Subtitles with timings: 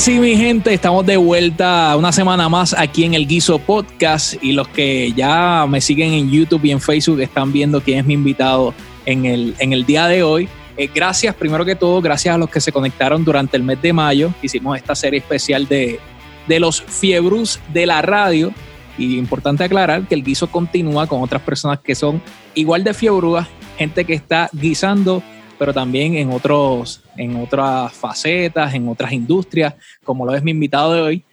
[0.00, 4.52] así, mi gente, estamos de vuelta una semana más aquí en el Guiso Podcast y
[4.52, 8.14] los que ya me siguen en YouTube y en Facebook están viendo quién es mi
[8.14, 8.72] invitado
[9.04, 10.48] en el, en el día de hoy.
[10.78, 13.92] Eh, gracias, primero que todo, gracias a los que se conectaron durante el mes de
[13.92, 14.32] mayo.
[14.40, 16.00] Hicimos esta serie especial de,
[16.48, 18.54] de los fiebrus de la radio.
[18.96, 22.22] Y importante aclarar que el guiso continúa con otras personas que son
[22.54, 25.22] igual de fiebrúas, gente que está guisando
[25.60, 30.94] pero también en, otros, en otras facetas, en otras industrias, como lo es mi invitado
[30.94, 31.24] de hoy,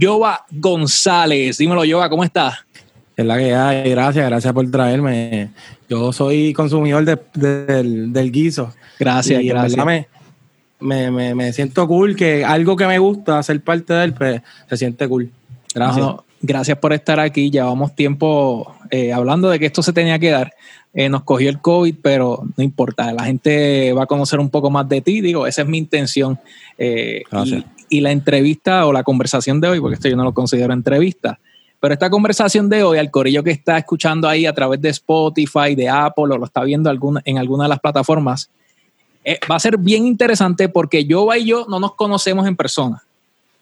[0.00, 1.58] Jova González.
[1.58, 2.60] Dímelo, Jova, ¿cómo estás?
[3.16, 5.50] Es la que hay, gracias, gracias por traerme.
[5.88, 7.04] Yo soy consumidor
[7.34, 8.72] del, guiso.
[9.00, 9.84] Gracias, gracias.
[10.78, 14.42] Me, me, me, siento cool, que algo que me gusta, ser parte de él, pues
[14.70, 15.28] se siente cool.
[15.74, 16.06] Gracias.
[16.40, 17.50] gracias por estar aquí.
[17.50, 20.52] Llevamos tiempo eh, hablando de que esto se tenía que dar.
[20.94, 24.70] Eh, nos cogió el COVID, pero no importa, la gente va a conocer un poco
[24.70, 26.38] más de ti, digo, esa es mi intención.
[26.76, 27.22] Eh,
[27.88, 31.38] y, la entrevista o la conversación de hoy, porque esto yo no lo considero entrevista,
[31.80, 35.74] pero esta conversación de hoy, al corillo que está escuchando ahí a través de Spotify,
[35.74, 36.90] de Apple, o lo está viendo
[37.24, 38.50] en alguna de las plataformas,
[39.24, 43.02] eh, va a ser bien interesante porque yo y yo no nos conocemos en persona.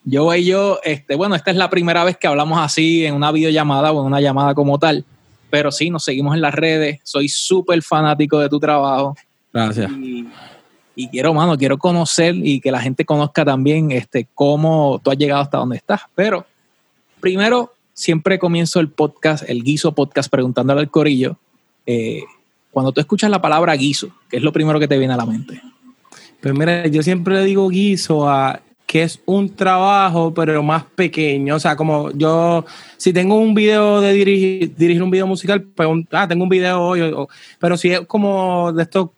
[0.05, 3.31] Yo y yo, este, bueno, esta es la primera vez que hablamos así en una
[3.31, 5.05] videollamada o en una llamada como tal
[5.51, 7.01] pero sí, nos seguimos en las redes.
[7.03, 9.17] Soy súper fanático de tu trabajo.
[9.53, 9.91] Gracias.
[10.95, 15.17] Y, quiero, mano, quiero conocer y que la gente conozca también este, cómo tú has
[15.17, 16.03] llegado hasta donde estás.
[16.15, 16.47] Pero
[17.21, 21.37] primero, siempre comienzo el podcast, el guiso podcast, preguntándole al corillo.
[21.87, 22.23] Eh,
[22.71, 25.27] cuando tú escuchas la palabra guiso, ¿qué es lo primero que te viene a la
[25.27, 25.61] mente?
[26.41, 31.55] Pues mira, yo siempre le digo guiso a que es un trabajo, pero más pequeño.
[31.55, 32.65] O sea, como yo,
[32.97, 36.83] si tengo un video de dirigir, dirigir un video musical, pues, ah, tengo un video
[36.83, 37.01] hoy,
[37.61, 39.11] pero si es como de estos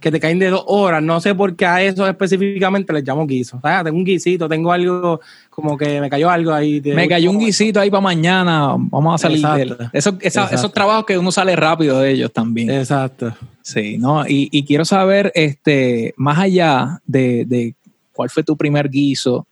[0.00, 3.24] que te caen de dos horas, no sé por qué a eso específicamente les llamo
[3.24, 3.60] guiso.
[3.62, 6.82] Ah, tengo un guisito, tengo algo, como que me cayó algo ahí.
[6.84, 9.76] me cayó un guisito ahí para mañana, vamos a salir de él.
[9.92, 12.70] esos trabajos que uno sale rápido de ellos también.
[12.70, 13.32] Exacto.
[13.62, 14.24] Sí, ¿no?
[14.26, 17.76] Y, quiero saber, este, más allá de, de
[18.22, 19.48] cuál fue tu primer guiso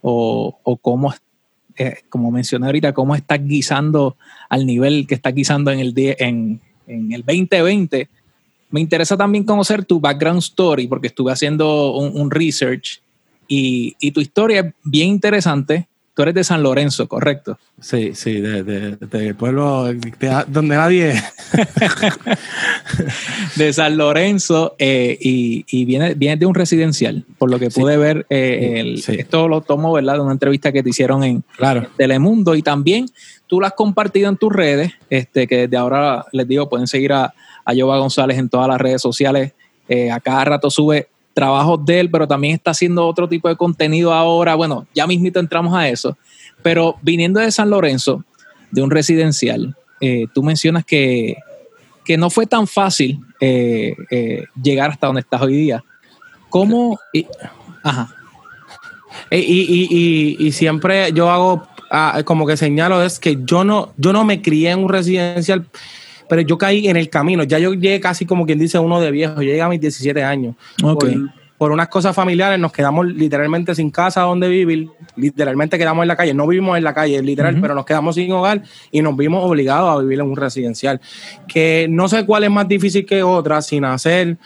[0.00, 1.12] o, cómo,
[1.76, 4.16] eh, como mencioné ahorita, cómo estás guisando
[4.48, 8.08] al nivel que estás guisando en el, en, en el 2020.
[8.70, 13.02] Me interesa también conocer tu background story porque estuve haciendo un, un research
[13.46, 17.58] y, y, tu historia es bien interesante Tú eres de San Lorenzo, ¿correcto?
[17.80, 19.92] Sí, sí, de, de, pueblo
[20.46, 21.12] donde nadie.
[23.56, 27.96] de San Lorenzo eh, y, y viene, viene de un residencial, por lo que pude
[27.96, 28.26] ver.
[28.30, 30.14] Eh, esto lo tomo, ¿verdad?
[30.14, 31.88] De una entrevista que te hicieron en, claro.
[31.96, 33.06] Telemundo y también
[33.48, 37.12] tú lo has compartido en tus redes, este, que desde ahora les digo, pueden seguir
[37.12, 39.52] a, a González en todas las redes sociales.
[39.88, 43.56] Eh, a cada rato sube trabajos de él, pero también está haciendo otro tipo de
[43.56, 44.54] contenido ahora.
[44.54, 46.16] Bueno, ya mismito entramos a eso.
[46.62, 48.24] Pero viniendo de San Lorenzo,
[48.70, 51.36] de un residencial, eh, tú mencionas que,
[52.04, 55.84] que, no fue tan fácil eh, eh, llegar hasta donde estás hoy día.
[56.48, 56.98] ¿Cómo?
[57.12, 57.26] Y,
[57.82, 58.14] ajá.
[59.30, 64.24] Y, y, siempre yo hago, ah, como que señalo, es que yo no, yo no
[64.24, 65.66] me crié en un residencial
[66.28, 67.44] pero yo caí en el camino.
[67.44, 70.22] Ya yo llegué casi como quien dice uno de viejo, yo llegué a mis 17
[70.22, 70.56] años.
[71.56, 76.16] Por, unas cosas familiares nos quedamos literalmente sin casa donde vivir, literalmente quedamos en la
[76.16, 79.42] calle, no vivimos en la calle, literal, pero nos quedamos sin hogar y nos vimos
[79.42, 81.00] obligados a vivir en un residencial.
[81.48, 84.36] Que no sé cuál es más difícil que otra, sin hacer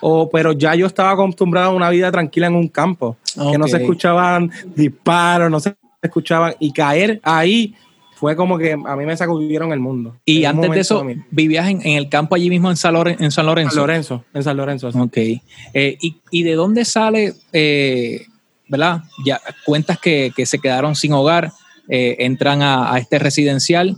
[0.00, 3.16] o, pero ya yo estaba acostumbrado a una vida tranquila en un campo,
[3.50, 7.74] que no se escuchaban disparos, no se escuchaban, y caer ahí
[8.18, 10.16] fue como que a mí me sacudieron el mundo.
[10.24, 13.22] Y antes de eso, ¿vivías en, el campo allí mismo en San, Lorenzo?
[13.22, 14.88] En San Lorenzo, en San Lorenzo.
[14.88, 15.16] Ok.
[15.16, 15.98] Eh,
[16.30, 18.26] y, de dónde sale, eh,
[18.66, 19.04] verdad?
[19.24, 21.52] Ya cuentas que, se quedaron sin hogar,
[21.88, 23.96] eh, entran a, a, este residencial,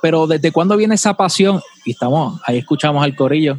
[0.00, 1.60] pero ¿desde cuándo viene esa pasión?
[1.84, 3.58] Y estamos, ahí escuchamos al corillo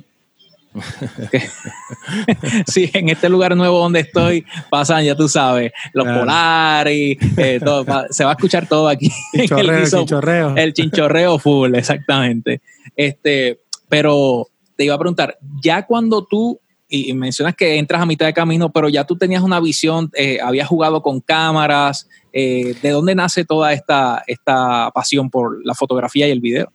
[2.68, 7.86] sí, en este lugar nuevo donde estoy pasan, ya tú sabes, los polares, eh, todo,
[8.10, 9.12] se va a escuchar todo aquí.
[9.34, 9.50] el,
[9.90, 10.56] chinchorreo.
[10.56, 12.62] El chinchorreo full, exactamente.
[12.96, 18.26] Este, pero te iba a preguntar, ya cuando tú, y mencionas que entras a mitad
[18.26, 22.90] de camino, pero ya tú tenías una visión, eh, habías jugado con cámaras, eh, ¿de
[22.90, 26.72] dónde nace toda esta, esta pasión por la fotografía y el video?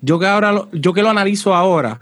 [0.00, 2.00] Yo que ahora, yo que lo analizo ahora,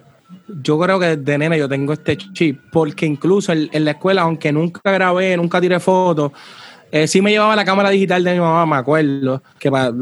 [0.62, 4.52] yo creo que de nene yo tengo este chip, porque incluso en, la escuela, aunque
[4.52, 6.32] nunca grabé, nunca tiré fotos,
[6.90, 9.92] eh, sí me llevaba la cámara digital de mi mamá, me acuerdo, que para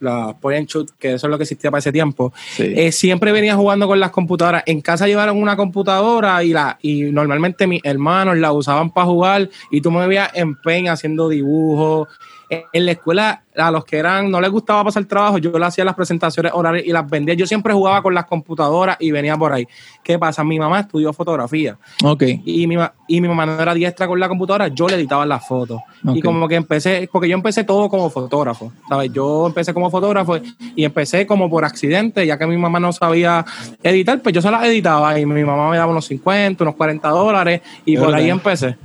[0.00, 3.32] la point and shoot, que eso es lo que existía para ese tiempo, eh, siempre
[3.32, 4.62] venía jugando con las computadoras.
[4.66, 9.50] En casa llevaron una computadora y la y normalmente mis hermanos la usaban para jugar
[9.70, 12.08] y tú me veías en pen haciendo dibujos,
[12.48, 15.84] en la escuela a los que eran no les gustaba pasar trabajo, yo le hacía
[15.84, 17.34] las presentaciones orales y las vendía.
[17.34, 19.66] Yo siempre jugaba con las computadoras y venía por ahí.
[20.02, 20.44] ¿Qué pasa?
[20.44, 21.76] Mi mamá estudió fotografía.
[22.04, 22.22] Ok.
[22.44, 22.76] Y mi,
[23.08, 25.80] y mi mamá no era diestra con la computadora, yo le editaba las fotos.
[26.14, 29.12] Y como que empecé, porque yo empecé todo como fotógrafo, ¿sabes?
[29.12, 30.38] Yo empecé como fotógrafo
[30.74, 33.44] y empecé como por accidente, ya que mi mamá no sabía
[33.82, 37.08] editar, pues yo se las editaba y mi mamá me daba unos 50, unos 40
[37.08, 38.76] dólares y por ahí empecé.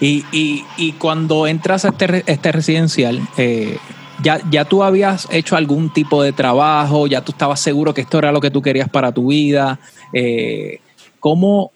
[0.00, 3.78] Y, y, y cuando entras a este, este residencial, eh,
[4.22, 8.18] ya, ya tú habías hecho algún tipo de trabajo, ya tú estabas seguro que esto
[8.18, 9.78] era lo que tú querías para tu vida.
[10.12, 10.80] Eh,
[11.20, 11.72] ¿Cómo,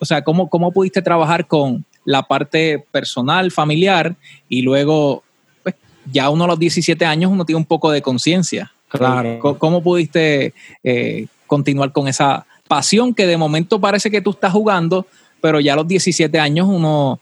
[0.00, 4.16] o sea, cómo, cómo pudiste trabajar con la parte personal, familiar,
[4.48, 5.22] y luego,
[5.62, 5.74] pues,
[6.10, 8.72] ya uno a los 17 años uno tiene un poco de conciencia.
[8.88, 9.58] Claro.
[9.58, 15.06] ¿Cómo, pudiste eh, continuar con esa pasión que de momento parece que tú estás jugando,
[15.40, 17.20] pero ya a los 17 años uno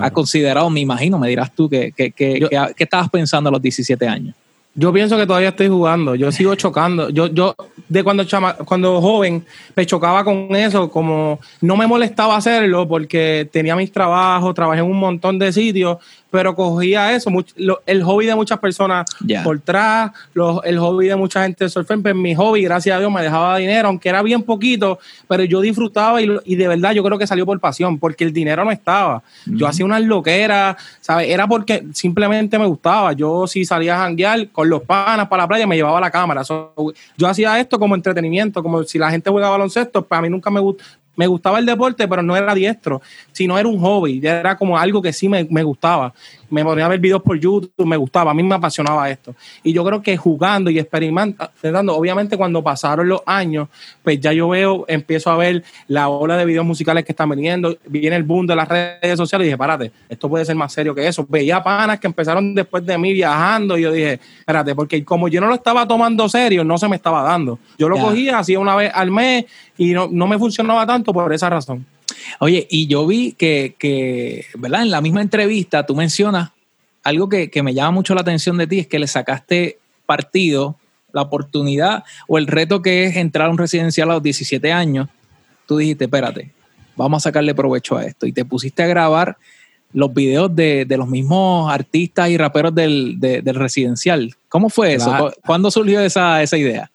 [0.00, 3.62] ha considerado, me imagino, me dirás tú, que, que, que, ¿qué estabas pensando a los
[3.62, 4.34] 17 años?
[4.74, 7.10] Yo pienso que todavía estoy jugando, yo sigo chocando.
[7.10, 7.56] Yo, yo
[7.88, 13.48] de cuando chama, cuando joven me chocaba con eso, como no me molestaba hacerlo porque
[13.50, 15.98] tenía mis trabajos, trabajé en un montón de sitios
[16.30, 17.30] pero cogía eso,
[17.86, 19.06] el hobby de muchas personas
[19.42, 20.12] por atrás,
[20.64, 23.56] el hobby de mucha gente de surfing, pues mi hobby, gracias a Dios, me dejaba
[23.56, 27.44] dinero, aunque era bien poquito, pero yo disfrutaba y, de verdad yo creo que salió
[27.44, 29.22] por pasión, porque el dinero no estaba.
[29.46, 31.28] Yo hacía unas loqueras, ¿sabes?
[31.28, 33.12] Era porque simplemente me gustaba.
[33.12, 36.42] Yo si salía a janguear con los panas para la playa, me llevaba la cámara.
[37.16, 40.50] yo hacía esto como entretenimiento, como si la gente juega baloncesto, pues a mí nunca
[40.50, 40.60] me,
[41.16, 43.02] me gustaba el deporte, pero no era diestro,
[43.32, 46.14] sino era un hobby, era como algo que sí me, me gustaba
[46.50, 49.34] me ponía a ver videos por YouTube, me gustaba, a mí me apasionaba esto.
[49.62, 53.68] Y yo creo que jugando y experimentando, obviamente cuando pasaron los años,
[54.02, 57.76] pues ya yo veo, empiezo a ver la ola de videos musicales que están viniendo,
[57.86, 60.94] viene el boom de las redes sociales y dije, párate, esto puede ser más serio
[60.94, 61.26] que eso.
[61.28, 65.40] Veía panas que empezaron después de mí viajando y yo dije, espérate, porque como yo
[65.40, 67.58] no lo estaba tomando serio, no se me estaba dando.
[67.78, 69.44] Yo lo cogía, hacía una vez al mes
[69.78, 71.86] y no, no me funcionaba tanto por esa razón.
[72.38, 74.82] Oye, y yo vi que, que, ¿verdad?
[74.82, 76.50] En la misma entrevista tú mencionas
[77.02, 80.76] algo que, me llama mucho la atención de ti, es que le sacaste partido,
[81.12, 85.08] la oportunidad o el reto que es entrar a un residencial a los 17 años.
[85.66, 86.52] Tú dijiste, espérate,
[86.96, 88.26] vamos a sacarle provecho a esto.
[88.26, 89.36] Y te pusiste a grabar
[89.92, 94.34] los videos de, los mismos artistas y raperos del, residencial.
[94.48, 95.32] ¿Cómo fue eso?
[95.44, 96.90] ¿Cuándo surgió esa, esa idea?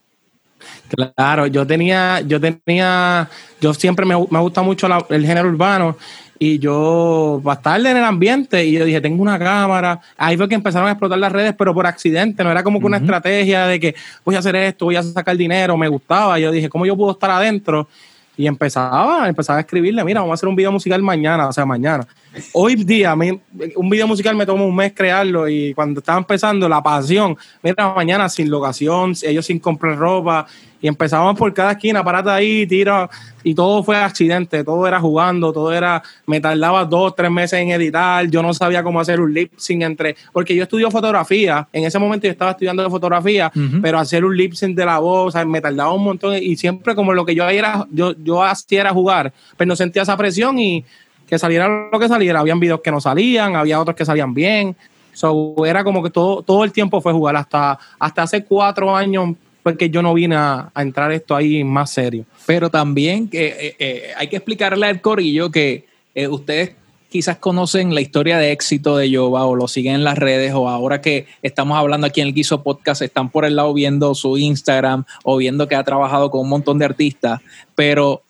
[1.16, 3.30] Claro, yo tenía, yo tenía,
[3.60, 5.98] yo siempre me, me gusta mucho el género urbano
[6.38, 10.02] y yo, para estar en el ambiente, y yo dije, tengo una cámara.
[10.18, 12.86] Ahí fue que empezaron a explotar las redes, pero por accidente, no era como que
[12.86, 16.38] una estrategia de que voy a hacer esto, voy a sacar dinero, me gustaba.
[16.38, 17.88] Yo dije, ¿cómo yo puedo estar adentro?
[18.38, 21.66] Y empezaba, empezaba a escribirle, mira, vamos a hacer un video musical mañana, o sea,
[21.66, 22.06] mañana.
[22.52, 26.84] Hoy día, un video musical me tomó un mes crearlo y cuando estaba empezando, la
[26.84, 30.46] pasión, mira, mañana sin locación, ellos sin comprar ropa,
[30.86, 33.10] y empezábamos por cada esquina, parate ahí, tira,
[33.44, 37.72] y todo fue accidente, todo era jugando, todo era, me tardaba dos, tres meses en
[37.72, 41.86] editar, yo no sabía cómo hacer un lip sync entre, porque yo estudio fotografía, en
[41.86, 45.60] ese momento yo estaba estudiando fotografía, pero hacer un lip sync de la voz, me
[45.60, 49.34] tardaba un montón, y siempre como lo que yo era, yo, yo hacía era jugar,
[49.58, 50.86] pero no sentía esa presión y
[51.28, 54.76] que saliera lo que saliera, habían videos que no salían, había otros que salían bien,
[55.16, 57.38] So, era como que todo, todo el tiempo fue jugar.
[57.38, 62.26] Hasta, hasta hace cuatro años porque yo no vine a, entrar esto ahí más serio.
[62.46, 66.74] Pero también que eh, eh, hay que explicarle al corillo que eh, ustedes
[67.10, 70.70] quizás conocen la historia de éxito de Yoba o lo siguen en las redes o
[70.70, 74.38] ahora que estamos hablando aquí en el Guiso Podcast están por el lado viendo su
[74.38, 77.42] Instagram o viendo que ha trabajado con un montón de artistas,
[77.74, 78.22] pero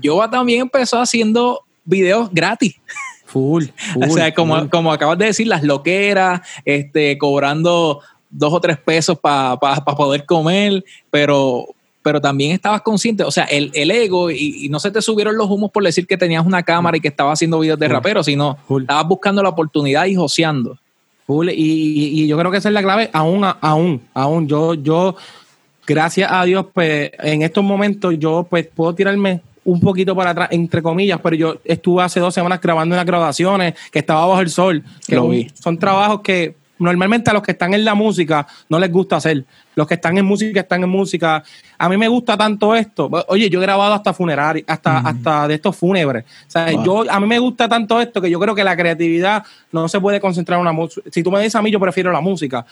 [0.00, 2.76] Yoba también empezó haciendo videos gratis.
[3.26, 3.64] Full,
[4.00, 8.00] o sea, como, como acabas de decir, las loqueras, este, cobrando
[8.34, 9.56] dos o tres pesos para
[9.96, 11.66] poder comer, pero,
[12.02, 15.70] pero también estabas consciente, o sea, el, ego, y, no se te subieron los humos
[15.70, 19.06] por decir que tenías una cámara y que estabas haciendo videos de rapero, sino estabas
[19.06, 20.76] buscando la oportunidad y joseando.
[21.26, 25.16] Y, yo creo que esa es la clave, aún, aún, aún, yo, yo,
[25.86, 30.48] gracias a Dios, pues en estos momentos yo pues puedo tirarme un poquito para atrás,
[30.50, 34.50] entre comillas, pero yo estuve hace dos semanas grabando unas grabaciones que estaba bajo el
[34.50, 38.90] sol, que son trabajos que normalmente a los que están en la música no les
[38.90, 39.44] gusta hacer.
[39.74, 41.42] Los que están en música están en música.
[41.78, 43.10] A mí me gusta tanto esto.
[43.28, 46.24] Oye, yo he grabado hasta funerarios, hasta, hasta de estos fúnebres.
[46.46, 49.42] O sea, yo, a mí me gusta tanto esto que yo creo que la creatividad
[49.72, 51.08] no se puede concentrar en una música.
[51.10, 52.64] Si tú me dices a mí, yo prefiero la música.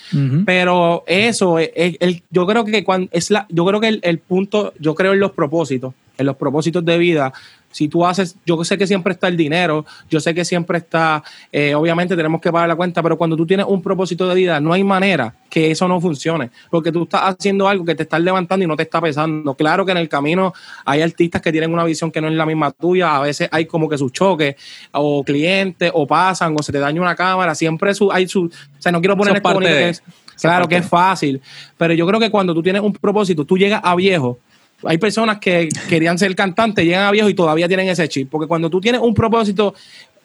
[0.45, 4.19] Pero eso, es, el, yo creo que cuando es la, yo creo que el, el
[4.19, 7.33] punto, yo creo en los propósitos, en los propósitos de vida
[7.73, 11.25] si tú haces, yo sé que siempre está el dinero, yo sé que siempre está,
[11.51, 14.61] eh, obviamente tenemos que pagar la cuenta, pero cuando tú tienes un propósito de vida,
[14.61, 18.19] no hay manera que eso no funcione, porque tú estás haciendo algo que te está
[18.19, 19.55] levantando y no te está pesando.
[19.55, 20.53] Claro que en el camino
[20.85, 23.67] hay artistas que tienen una visión que no es la misma tuya, a veces hay
[23.67, 24.55] como que sus choques,
[24.93, 28.51] o clientes, o pasan, o se te daña una cámara, siempre su, hay su, o
[28.79, 30.03] sea, no quiero poner esto que es,
[30.41, 31.41] claro que es fácil,
[31.79, 34.39] pero yo creo que cuando tú tienes un propósito, tú llegas a viejo
[34.85, 38.29] hay personas que querían ser cantantes, llegan a viejo y todavía tienen ese chip.
[38.31, 39.75] Porque cuando tú tienes un propósito,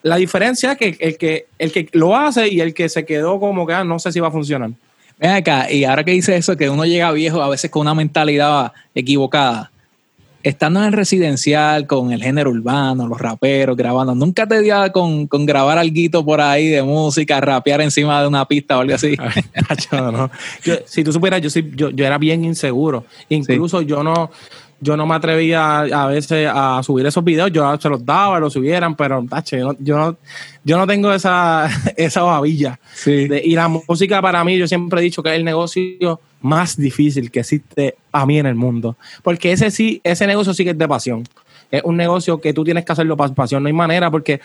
[0.03, 3.39] la diferencia es que el que, el que lo hace y el que se quedó
[3.39, 4.71] como que ah, no sé si va a funcionar.
[5.19, 7.95] Ven acá, y ahora que dice eso, que uno llega viejo a veces con una
[7.95, 9.71] mentalidad equivocada
[10.47, 15.27] estando en el residencial con el género urbano, los raperos grabando, ¿nunca te dio con,
[15.27, 19.15] con grabar algo por ahí de música, rapear encima de una pista o algo así?
[20.85, 23.05] si tú supieras, yo, yo, yo era bien inseguro.
[23.29, 24.31] Incluso yo no
[24.79, 28.53] yo no me atrevía a, veces a subir esos videos, yo se los daba, los
[28.53, 29.25] subieran, pero
[29.79, 30.17] yo, no,
[30.63, 32.79] yo no tengo esa, esa babilla.
[33.05, 37.31] y la música para mí, yo siempre he dicho que es el negocio más difícil
[37.31, 38.95] que existe a mí en el mundo.
[39.23, 41.23] Porque ese sí, ese negocio sí que es de pasión.
[41.71, 44.39] Es un negocio que tú tienes que hacerlo para pasión, no hay manera, porque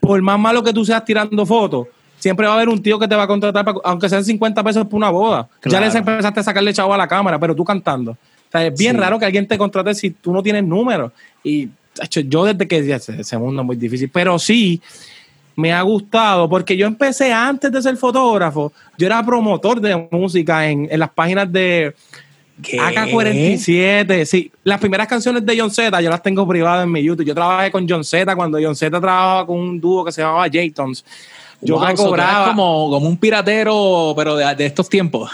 [0.00, 3.08] por más malo que tú seas tirando fotos, siempre va a haber un tío que
[3.08, 5.48] te va a contratar, aunque sean 50 pesos por una boda.
[5.64, 8.16] Ya les empezaste a sacarle chavo a la cámara, pero tú cantando
[8.52, 11.12] es bien raro que alguien te contrate si tú no tienes números.
[11.42, 11.68] Y
[12.26, 14.80] yo desde que ese mundo es muy difícil, pero sí
[15.56, 20.68] me ha gustado porque yo empecé antes de ser fotógrafo, yo era promotor de música
[20.68, 21.94] en, las páginas de
[22.62, 24.24] AK47.
[24.24, 27.26] Sí, las primeras canciones de John Z yo las tengo privadas en mi YouTube.
[27.26, 30.46] Yo trabajé con John Z cuando John Z trabajaba con un dúo que se llamaba
[30.48, 31.04] Jaytons.
[31.60, 35.28] Yo me cobraba como, como un piratero, pero de estos tiempos.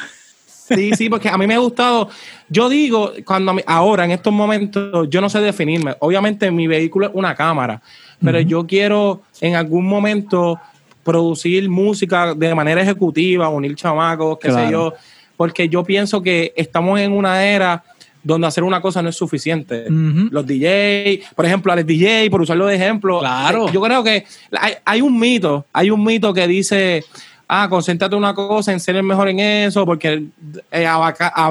[0.66, 2.08] Sí, sí, porque a mí me ha gustado.
[2.48, 5.94] Yo digo, cuando ahora, en estos momentos, yo no sé definirme.
[5.98, 7.82] Obviamente, mi vehículo es una cámara,
[8.22, 10.58] pero yo quiero en algún momento
[11.02, 14.94] producir música de manera ejecutiva, unir chamacos, qué sé yo,
[15.36, 17.84] porque yo pienso que estamos en una era
[18.22, 19.84] donde hacer una cosa no es suficiente.
[19.90, 23.70] Los DJ, por ejemplo, al DJ, por usarlo de ejemplo, claro.
[23.70, 24.24] yo creo que
[24.58, 27.04] hay, hay un mito, hay un mito que dice
[27.48, 30.32] ah, concéntrate en una cosa, en ser el mejor en eso, porque el,
[30.70, 30.88] eh,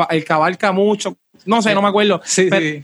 [0.09, 1.15] el cabalca mucho.
[1.45, 2.21] No sé, no me acuerdo.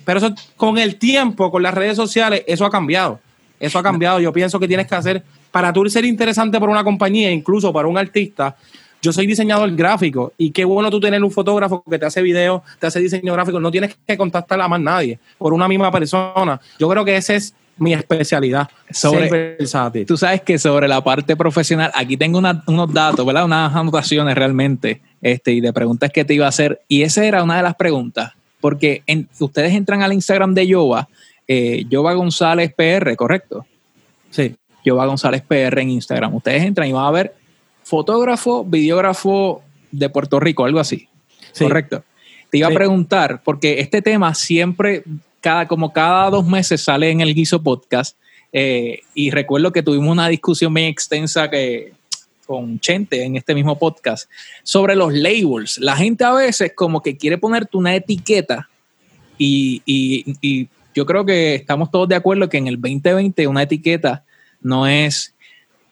[0.06, 3.20] pero, eso con el tiempo, con las redes sociales, eso ha cambiado.
[3.60, 4.20] Eso ha cambiado.
[4.20, 7.88] Yo pienso que tienes que hacer, para tú ser interesante para una compañía, incluso para
[7.88, 8.56] un artista,
[9.02, 12.64] yo soy diseñador gráfico y qué bueno tú tener un fotógrafo que te hace video,
[12.80, 13.60] te hace diseño gráfico.
[13.60, 16.60] No tienes que contactar a más nadie por una misma persona.
[16.78, 18.70] Yo creo que ese es mi especialidad.
[18.92, 19.58] Sobre,
[20.06, 23.46] Tú sabes que sobre la parte profesional, aquí tengo unos datos, ¿verdad?
[23.46, 26.82] Unas anotaciones realmente, este, y de preguntas que te iba a hacer.
[26.88, 29.04] Y esa era una de las preguntas, porque
[29.40, 31.08] ustedes entran al Instagram de Yoba,
[31.48, 33.66] eh, Yoba González PR, ¿correcto?
[34.30, 34.56] Sí.
[34.86, 36.36] Yoba González PR en Instagram.
[36.36, 37.36] Ustedes entran y van a ver
[37.84, 41.08] fotógrafo, videógrafo de Puerto Rico, algo así.
[41.58, 42.04] Correcto.
[42.50, 45.04] Te iba a preguntar, porque este tema siempre
[45.42, 48.18] cada, como cada dos meses sale en el Guiso Podcast.
[48.52, 51.94] Eh, y recuerdo que tuvimos una discusión bien extensa que,
[52.50, 54.28] con Chente en este mismo podcast
[54.64, 55.78] sobre los labels.
[55.78, 58.68] La gente a veces como que quiere ponerte una etiqueta
[59.38, 64.26] y, y, yo creo que estamos todos de acuerdo que en el 2020 una etiqueta
[64.62, 65.36] no es,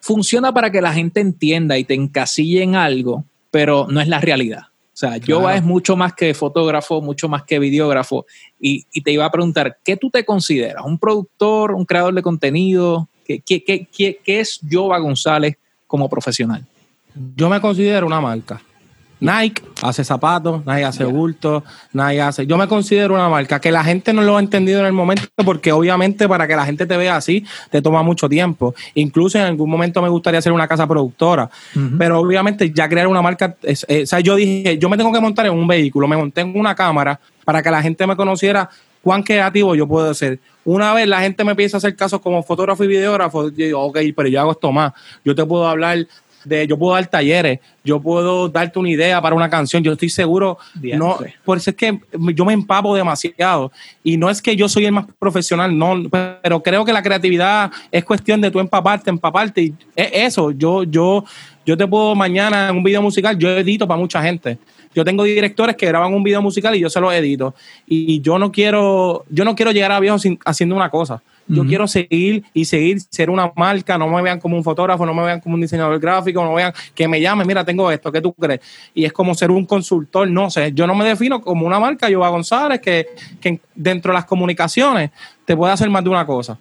[0.00, 4.20] funciona para que la gente entienda y te encasille en algo, pero no es la
[4.20, 4.67] realidad.
[4.98, 5.48] O sea, claro.
[5.50, 8.26] es mucho más que fotógrafo, mucho más que videógrafo.
[8.58, 10.84] Y, te iba a preguntar, ¿qué tú te consideras?
[10.84, 13.08] ¿Un productor, un creador de contenido?
[13.24, 16.66] ¿Qué, qué, qué, qué es Jova González como profesional?
[17.36, 18.60] Yo me considero una marca.
[19.20, 22.46] Nike hace zapatos, Nike hace bultos, Nike hace.
[22.46, 25.24] Yo me considero una marca que la gente no lo ha entendido en el momento,
[25.44, 28.74] porque obviamente para que la gente te vea así, te toma mucho tiempo.
[28.94, 31.50] Incluso en algún momento me gustaría hacer una casa productora,
[31.98, 33.56] pero obviamente ya crear una marca.
[33.62, 36.58] O sea, yo dije, yo me tengo que montar en un vehículo, me monté en
[36.58, 38.68] una cámara para que la gente me conociera
[39.02, 40.38] cuán creativo yo puedo ser.
[40.64, 43.82] Una vez la gente me empieza a hacer casos como fotógrafo y videógrafo, yo digo,
[43.82, 44.92] ok, pero yo hago esto más.
[45.24, 46.06] Yo te puedo hablar
[46.44, 50.58] yo puedo dar talleres, yo puedo darte una idea para una canción, yo estoy seguro,
[50.74, 51.98] no, por eso es que
[52.34, 53.72] yo me empapo demasiado.
[54.02, 56.02] Y no es que yo soy el más profesional, no,
[56.42, 60.84] pero creo que la creatividad es cuestión de tú empaparte, empaparte y es eso, yo,
[60.84, 61.24] yo,
[61.68, 64.56] Yo te puedo mañana en un video musical, yo edito para mucha gente.
[64.94, 67.54] Yo tengo directores que graban un video musical y yo se lo edito.
[67.86, 71.22] Y yo no quiero, yo no quiero llegar a viejo haciendo una cosa.
[71.46, 75.12] Yo quiero seguir y seguir, ser una marca, no me vean como un fotógrafo, no
[75.12, 78.10] me vean como un diseñador gráfico, no me vean que me llamen, mira, tengo esto,
[78.10, 78.60] ¿qué tú crees?
[78.94, 82.08] Y es como ser un consultor, no sé, yo no me defino como una marca,
[82.08, 83.08] Yoba González, que,
[83.40, 85.10] que dentro de las comunicaciones
[85.44, 86.58] te puede hacer más de una cosa.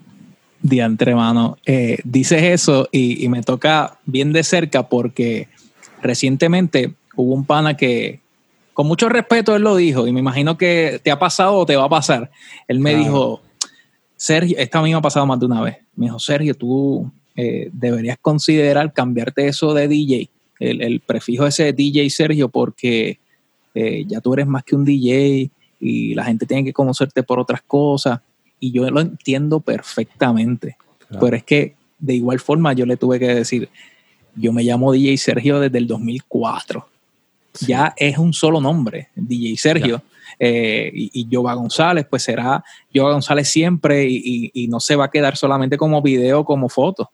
[0.61, 5.47] Diantre, mano, eh, dices eso y, y me toca bien de cerca porque
[6.01, 8.21] recientemente hubo un pana que,
[8.77, 11.75] con mucho respeto, él lo dijo, y me imagino que te ha pasado o te
[11.75, 12.29] va a pasar.
[12.67, 13.41] Él me dijo,
[14.15, 15.77] Sergio, esta a mí me ha pasado más de una vez.
[15.95, 21.73] Me dijo, Sergio, tú eh, deberías considerar cambiarte eso de DJ, el, prefijo ese de
[21.73, 23.19] DJ Sergio, porque
[23.73, 25.49] eh, ya tú eres más que un DJ
[25.79, 28.19] y la gente tiene que conocerte por otras cosas.
[28.59, 30.77] Y yo lo entiendo perfectamente.
[31.19, 33.69] Pero es que de igual forma yo le tuve que decir,
[34.35, 36.87] yo me llamo DJ Sergio desde el 2004.
[37.61, 40.01] Ya es un solo nombre, DJ Sergio.
[40.39, 45.11] Eh, y, y Jova González, pues será Jova González siempre y, no se va a
[45.11, 47.09] quedar solamente como video, como foto.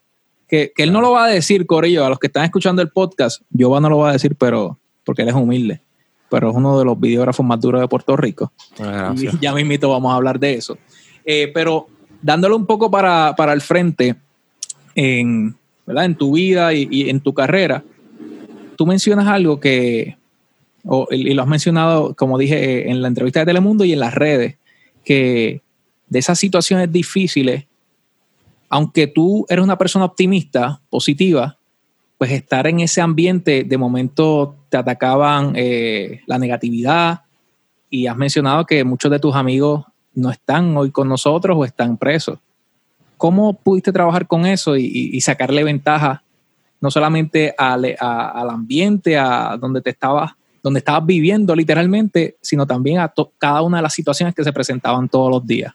[0.47, 3.41] Que, él no lo va a decir, Corillo, a los que están escuchando el podcast,
[3.57, 5.81] Jova no lo va a decir, pero porque él es humilde,
[6.29, 8.51] pero es uno de los videógrafos más duros de Puerto Rico.
[8.79, 10.77] Ah, y ya mismito vamos a hablar de eso.
[11.25, 11.87] Eh, pero
[12.21, 14.15] dándolo un poco para, el frente
[14.95, 16.05] en, ¿verdad?
[16.05, 17.83] en tu vida y en tu carrera,
[18.75, 20.17] tú mencionas algo que,
[21.11, 24.57] y lo has mencionado, como dije en la entrevista de Telemundo y en las redes,
[25.05, 25.61] que
[26.07, 27.65] de esas situaciones difíciles,
[28.69, 31.57] aunque tú eres una persona optimista, positiva,
[32.17, 37.21] pues estar en ese ambiente, de momento te atacaban eh, la negatividad
[37.89, 41.97] y has mencionado que muchos de tus amigos no están hoy con nosotros o están
[41.97, 42.39] presos.
[43.17, 46.23] ¿Cómo pudiste trabajar con eso y, sacarle ventaja
[46.81, 52.99] no solamente al, al ambiente, a donde te estabas donde estabas viviendo literalmente, sino también
[52.99, 55.73] a cada una de las situaciones que se presentaban todos los días.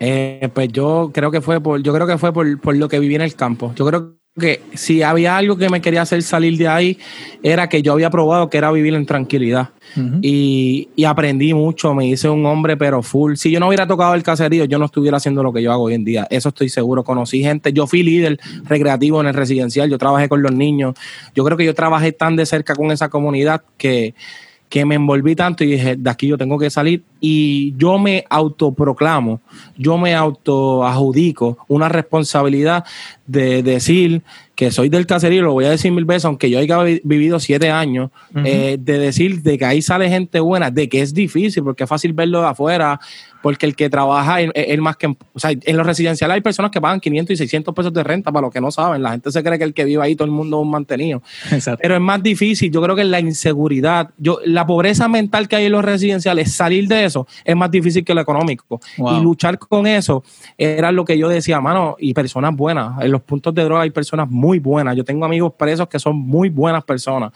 [0.00, 2.98] Eh, pues yo creo que fue por, yo creo que fue por, por, lo que
[2.98, 3.72] viví en el campo.
[3.76, 6.98] Yo creo que si había algo que me quería hacer salir de ahí,
[7.42, 9.70] era que yo había probado que era vivir en tranquilidad.
[10.22, 13.34] y, y, aprendí mucho, me hice un hombre, pero full.
[13.36, 15.84] Si yo no hubiera tocado el caserío, yo no estuviera haciendo lo que yo hago
[15.84, 16.26] hoy en día.
[16.30, 17.02] Eso estoy seguro.
[17.02, 20.94] Conocí gente, yo fui líder recreativo en el residencial, yo trabajé con los niños.
[21.34, 24.14] Yo creo que yo trabajé tan de cerca con esa comunidad que
[24.68, 28.24] que me envolví tanto y dije, de aquí yo tengo que salir y yo me
[28.28, 29.40] autoproclamo,
[29.76, 32.84] yo me autoadjudico una responsabilidad
[33.26, 34.22] de decir
[34.58, 37.70] que soy del caserío, lo voy a decir mil veces, aunque yo haya vivido siete
[37.70, 38.10] años,
[38.44, 41.88] eh, de decir de que ahí sale gente buena, de que es difícil, porque es
[41.88, 42.98] fácil verlo de afuera,
[43.40, 46.80] porque el que trabaja es, más que, o sea, en los residenciales hay personas que
[46.80, 49.44] pagan 500 y 600 pesos de renta, para los que no saben, la gente se
[49.44, 51.22] cree que el que vive ahí todo el mundo es un mantenido.
[51.80, 55.66] Pero es más difícil, yo creo que la inseguridad, yo, la pobreza mental que hay
[55.66, 58.80] en los residenciales, salir de eso es más difícil que lo económico.
[58.96, 60.24] Y luchar con eso
[60.56, 63.90] era lo que yo decía, mano, y personas buenas, en los puntos de droga hay
[63.90, 64.96] personas muy muy buenas.
[64.96, 67.32] Yo tengo amigos presos que son muy buenas personas.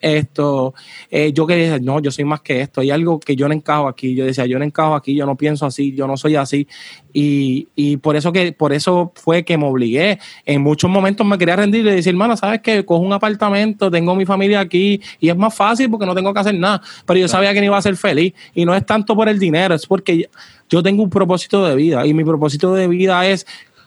[0.00, 0.74] Esto,
[1.08, 2.80] eh, yo quería decir, no, yo soy más que esto.
[2.80, 4.16] Hay algo que yo no encajo aquí.
[4.16, 6.66] Yo decía, yo no encajo aquí, yo no pienso así, yo no soy así.
[7.12, 10.18] Y, y por eso que, por eso fue que me obligué.
[10.44, 12.84] En muchos momentos me quería rendir y decir, hermano, ¿sabes qué?
[12.84, 16.40] Cojo un apartamento, tengo mi familia aquí y es más fácil porque no tengo que
[16.40, 16.82] hacer nada.
[17.06, 18.34] Pero yo sabía que no iba a ser feliz.
[18.56, 20.28] Y no es tanto por el dinero, es porque
[20.68, 23.46] yo tengo un propósito de vida y mi propósito de vida es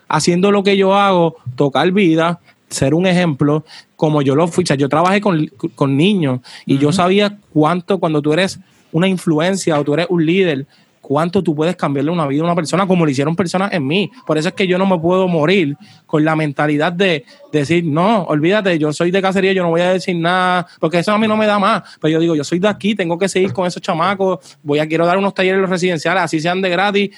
[0.10, 2.40] haciendo lo que yo hago, tocar vida,
[2.70, 4.64] ser un ejemplo como yo lo fui.
[4.64, 8.60] O sea, yo trabajé con, niños y yo sabía cuánto cuando tú eres
[8.92, 10.66] una influencia o tú eres un líder,
[11.02, 14.12] cuánto tú puedes cambiarle una vida a una persona como lo hicieron personas en mí.
[14.26, 18.24] Por eso es que yo no me puedo morir con la mentalidad de, decir, no,
[18.24, 21.28] olvídate, yo soy de cacería, yo no voy a decir nada, porque eso a mí
[21.28, 21.84] no me da más.
[22.00, 24.88] Pero yo digo, yo soy de aquí, tengo que seguir con esos chamacos, voy a
[24.88, 27.10] quiero dar unos talleres los residenciales, así sean de gratis.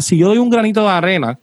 [0.00, 1.38] si yo doy un granito de arena,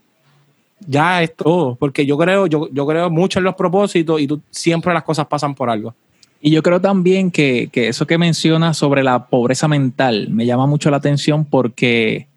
[0.86, 4.40] ya es todo, porque yo creo, yo, yo creo mucho en los propósitos y tú,
[4.50, 5.94] siempre las cosas pasan por algo.
[6.40, 10.66] Y yo creo también que, que eso que mencionas sobre la pobreza mental me llama
[10.66, 12.28] mucho la atención porque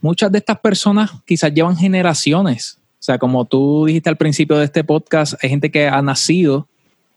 [0.00, 2.78] muchas de estas personas quizás llevan generaciones.
[3.00, 6.68] O sea, como tú dijiste al principio de este podcast, hay gente que ha nacido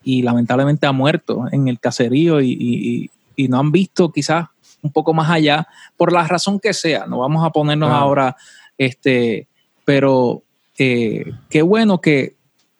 [0.03, 4.47] y lamentablemente ha muerto en el caserío y, y, no han visto quizás
[4.81, 5.67] un poco más allá
[5.97, 7.05] por la razón que sea.
[7.05, 8.35] No vamos a ponernos ahora
[8.77, 9.47] este,
[9.85, 10.43] pero
[10.77, 12.35] eh, qué bueno que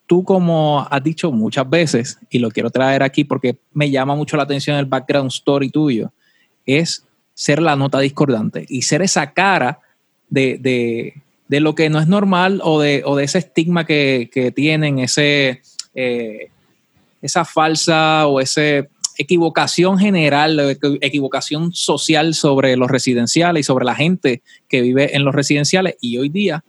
[0.08, 4.38] tú, como has dicho muchas veces, y lo quiero traer aquí porque me llama mucho
[4.38, 6.12] la atención el background story tuyo,
[6.66, 9.80] es ser la nota discordante y ser esa cara
[10.30, 11.14] de,
[11.50, 15.62] lo que no es normal o de, ese estigma que, tienen, ese,
[15.94, 16.50] eh,
[17.22, 18.88] esa falsa o esa
[19.18, 25.36] equivocación general, equivocación social sobre los residenciales y sobre la gente que vive en los
[25.36, 25.96] residenciales.
[26.02, 26.64] Y hoy día,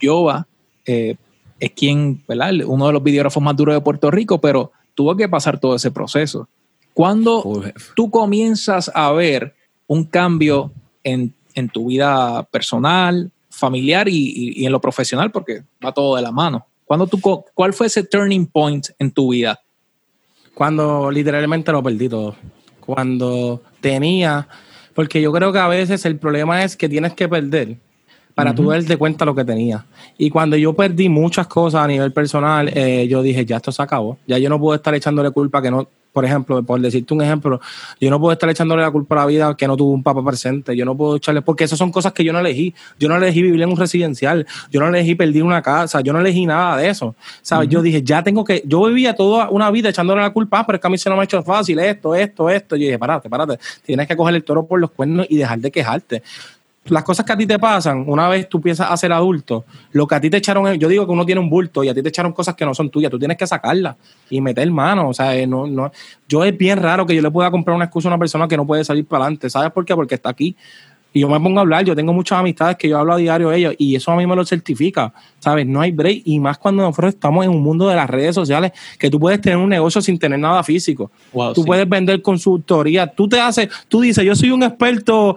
[0.00, 0.46] Yoba
[0.86, 1.16] eh,
[1.60, 2.52] es quien, ¿verdad?
[2.66, 5.90] Uno de los videógrafos más duros de Puerto Rico, pero tuvo que pasar todo ese
[5.90, 6.48] proceso.
[6.92, 7.62] Cuando
[7.96, 9.54] tú comienzas a ver
[9.86, 11.34] un cambio en,
[11.72, 16.66] tu vida personal, familiar y, en lo profesional, porque va todo de la mano.
[16.84, 17.20] Cuando tú,
[17.54, 19.60] ¿Cuál fue ese turning point en tu vida?
[20.54, 22.36] Cuando literalmente lo perdí todo.
[22.80, 24.46] Cuando tenía,
[24.94, 27.78] porque yo creo que a veces el problema es que tienes que perder
[28.34, 29.84] para tú darte cuenta lo que tenía.
[30.18, 33.82] Y cuando yo perdí muchas cosas a nivel personal, eh, yo dije, ya esto se
[33.82, 34.18] acabó.
[34.26, 37.60] Ya yo no puedo estar echándole culpa que no, por ejemplo, por decirte un ejemplo,
[38.00, 40.24] yo no puedo estar echándole la culpa a la vida que no tuvo un papá
[40.24, 40.76] presente.
[40.76, 42.74] Yo no puedo echarle, porque esas son cosas que yo no elegí.
[42.98, 44.46] Yo no elegí vivir en un residencial.
[44.70, 46.00] Yo no elegí perder una casa.
[46.00, 47.14] Yo no elegí nada de eso.
[47.40, 47.68] ¿Sabes?
[47.68, 50.76] Yo dije, ya tengo que, yo vivía toda una vida echándole la culpa, ah, pero
[50.76, 52.74] es que a mí se no me ha hecho fácil esto, esto, esto.
[52.74, 53.58] Yo dije, párate, párate.
[53.84, 56.22] Tienes que coger el toro por los cuernos y dejar de quejarte
[56.86, 60.06] las cosas que a ti te pasan, una vez tú piensas a ser adulto, lo
[60.06, 62.02] que a ti te echaron, yo digo que uno tiene un bulto y a ti
[62.02, 63.96] te echaron cosas que no son tuyas, tú tienes que sacarlas
[64.28, 65.90] y meter mano, o sea, eh, no, no,
[66.28, 68.56] yo es bien raro que yo le pueda comprar una excusa a una persona que
[68.56, 69.94] no puede salir para adelante, ¿sabes por qué?
[69.94, 70.56] Porque está aquí.
[71.16, 73.50] Y yo me pongo a hablar, yo tengo muchas amistades que yo hablo a diario
[73.50, 75.64] de ellos y eso a mí me lo certifica, ¿sabes?
[75.64, 78.72] No hay break y más cuando nosotros estamos en un mundo de las redes sociales
[78.98, 81.12] que tú puedes tener un negocio sin tener nada físico.
[81.54, 85.36] tú puedes vender consultoría, tú te haces, tú dices, yo soy un experto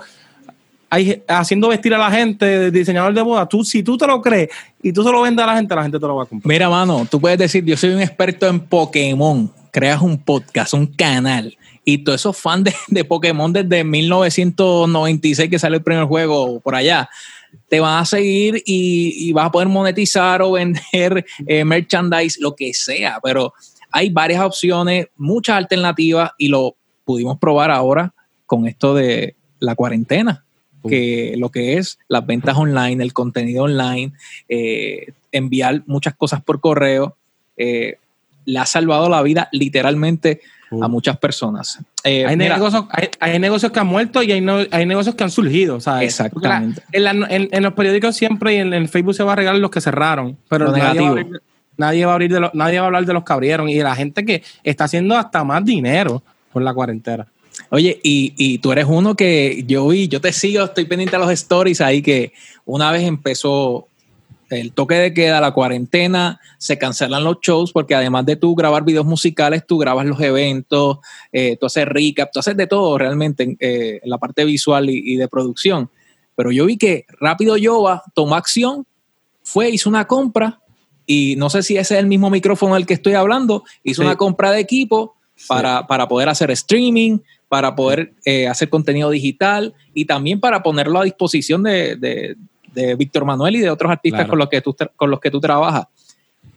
[1.27, 4.49] haciendo vestir a la gente, diseñador de boda, tú, si tú te lo crees
[4.81, 6.47] y tú se lo vendes a la gente, la gente te lo va a comprar.
[6.47, 10.87] Mira, mano, tú puedes decir, yo soy un experto en Pokémon, creas un podcast, un
[10.87, 16.75] canal, y todos esos fans de, Pokémon desde 1996 que sale el primer juego por
[16.75, 17.09] allá,
[17.69, 22.73] te van a seguir y, vas a poder monetizar o vender eh, merchandise, lo que
[22.73, 23.53] sea, pero
[23.91, 28.13] hay varias opciones, muchas alternativas y lo pudimos probar ahora
[28.45, 30.45] con esto de la cuarentena
[30.87, 34.13] que lo que es las ventas online, el contenido online,
[34.49, 37.15] eh, enviar muchas cosas por correo,
[37.57, 37.97] eh,
[38.45, 40.41] le ha salvado la vida literalmente
[40.81, 41.79] a muchas personas.
[42.03, 42.85] Eh, hay, negocios,
[43.19, 45.77] hay, negocios que han muerto y hay, hay negocios que han surgido.
[46.01, 46.81] Exactamente.
[46.91, 50.71] en, los periódicos siempre y en, Facebook se va a regalar los que cerraron, pero
[50.71, 51.25] nadie va,
[51.77, 53.83] nadie va, a abrir de nadie va a hablar de los que abrieron y de
[53.83, 57.27] la gente que está haciendo hasta más dinero por la cuarentena.
[57.69, 61.31] Oye, y, tú eres uno que yo vi, yo te sigo, estoy pendiente a los
[61.31, 62.33] stories ahí que
[62.65, 63.87] una vez empezó
[64.49, 68.83] el toque de queda, la cuarentena, se cancelan los shows porque además de tú grabar
[68.83, 70.99] videos musicales, tú grabas los eventos,
[71.31, 75.15] eh, tú haces recap, tú haces de todo realmente eh, en la parte visual y,
[75.17, 75.89] de producción.
[76.35, 78.85] Pero yo vi que Rápido Yoba tomó acción,
[79.43, 80.61] fue, hizo una compra
[81.05, 84.15] y no sé si ese es el mismo micrófono del que estoy hablando, hizo una
[84.15, 85.15] compra de equipo
[85.47, 90.99] para, para poder hacer streaming, para poder eh, hacer contenido digital y también para ponerlo
[90.99, 92.35] a disposición de,
[92.95, 95.87] Víctor Manuel y de otros artistas con, los que tú, con los que tú trabajas.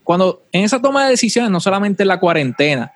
[0.03, 2.91] Cuando en esa toma de decisiones, no solamente en la cuarentena,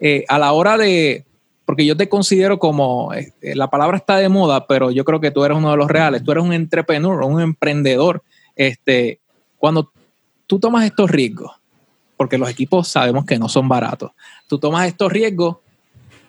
[0.00, 1.24] eh, a la hora de,
[1.64, 5.30] porque yo te considero como, eh, la palabra está de moda, pero yo creo que
[5.30, 8.22] tú eres uno de los reales, tú eres un entrepreneur, un emprendedor,
[8.56, 9.20] este,
[9.58, 9.92] cuando
[10.46, 11.52] tú tomas estos riesgos,
[12.16, 14.10] porque los equipos sabemos que no son baratos,
[14.48, 15.58] tú tomas estos riesgos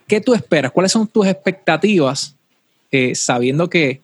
[0.07, 0.71] ¿Qué tú esperas?
[0.71, 2.35] ¿Cuáles son tus expectativas
[2.91, 4.01] eh, sabiendo que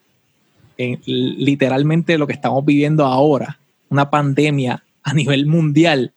[0.77, 3.59] eh, literalmente lo que estamos viviendo ahora,
[3.89, 6.11] una pandemia a nivel mundial,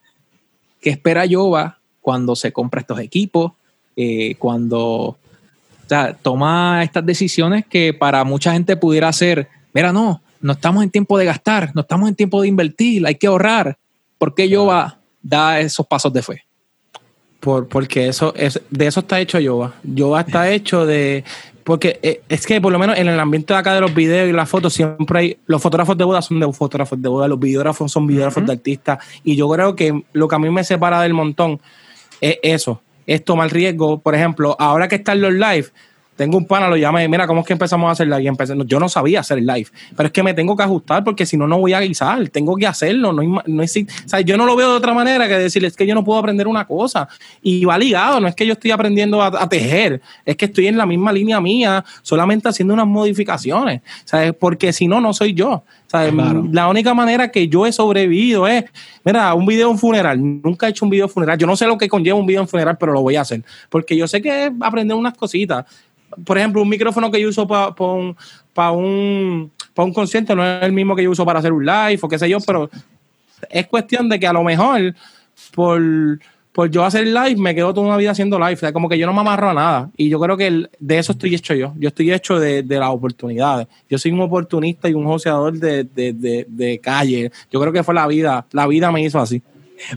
[0.81, 3.53] ¿qué espera Yoba cuando se compra estos equipos?
[3.97, 5.19] Eh, cuando
[6.23, 11.19] toma estas decisiones que para mucha gente pudiera ser, mira, no, no estamos en tiempo
[11.19, 13.77] de gastar, no estamos en tiempo de invertir, hay que ahorrar.
[14.19, 16.45] ¿Por qué Yoba da esos pasos de fe?
[17.45, 19.75] Por, porque eso es, de eso está hecho Yoba.
[19.83, 21.25] Yoba está hecho de.
[21.63, 24.31] Porque eh, es que por lo menos en el ambiente de acá de los videos
[24.31, 25.37] y las fotos siempre hay.
[25.45, 28.99] Los fotógrafos de boda son de fotógrafos de boda, los videógrafos son videógrafos de artistas.
[29.25, 31.61] Y yo creo que lo que a mí me separa del montón
[32.23, 32.81] es eso.
[33.07, 33.99] Es tomar riesgo.
[34.01, 35.67] Por ejemplo, ahora que están los live
[36.17, 38.23] tengo un pana, lo llama y mira, ¿cómo es que empezamos a hacer live?
[38.23, 41.27] Y empecé, yo no sabía hacer live, pero es que me tengo que ajustar porque
[41.27, 43.13] si no, no voy a guisar, tengo que hacerlo.
[43.13, 45.77] No, no es, o sea, yo no lo veo de otra manera que decir, es
[45.77, 47.09] que yo no puedo aprender una cosa.
[47.43, 50.77] Y va ligado, no es que yo estoy aprendiendo a, tejer, es que estoy en
[50.77, 54.33] la misma línea mía, solamente haciendo unas modificaciones, ¿sabes?
[54.39, 55.65] Porque si no, no soy yo.
[56.51, 58.65] La única manera que yo he sobrevivido es,
[59.05, 60.19] mira, un video en funeral.
[60.43, 61.39] Nunca he hecho un video en funeral.
[61.39, 63.45] Yo no sé lo que conlleva un video en funeral, pero lo voy a hacer.
[63.69, 65.65] Porque yo sé que aprender unas cositas
[66.25, 68.17] por ejemplo, un micrófono que yo uso para un,
[68.53, 71.99] para un, un concierto no es el mismo que yo uso para hacer un live
[72.03, 72.71] o qué sé yo, pero
[73.51, 74.95] es cuestión de que a lo mejor
[75.55, 75.83] por,
[76.53, 78.55] por yo hacer live, me quedo toda una vida haciendo live.
[78.55, 79.91] O sea, como que yo no me amarro a nada.
[79.97, 81.73] Y yo creo que de eso estoy hecho yo.
[81.77, 83.67] Yo estoy hecho de, las oportunidades.
[83.89, 87.33] Yo soy un oportunista y un joseador de, de, calle.
[87.51, 88.47] Yo creo que fue la vida.
[88.53, 89.43] La vida me hizo así.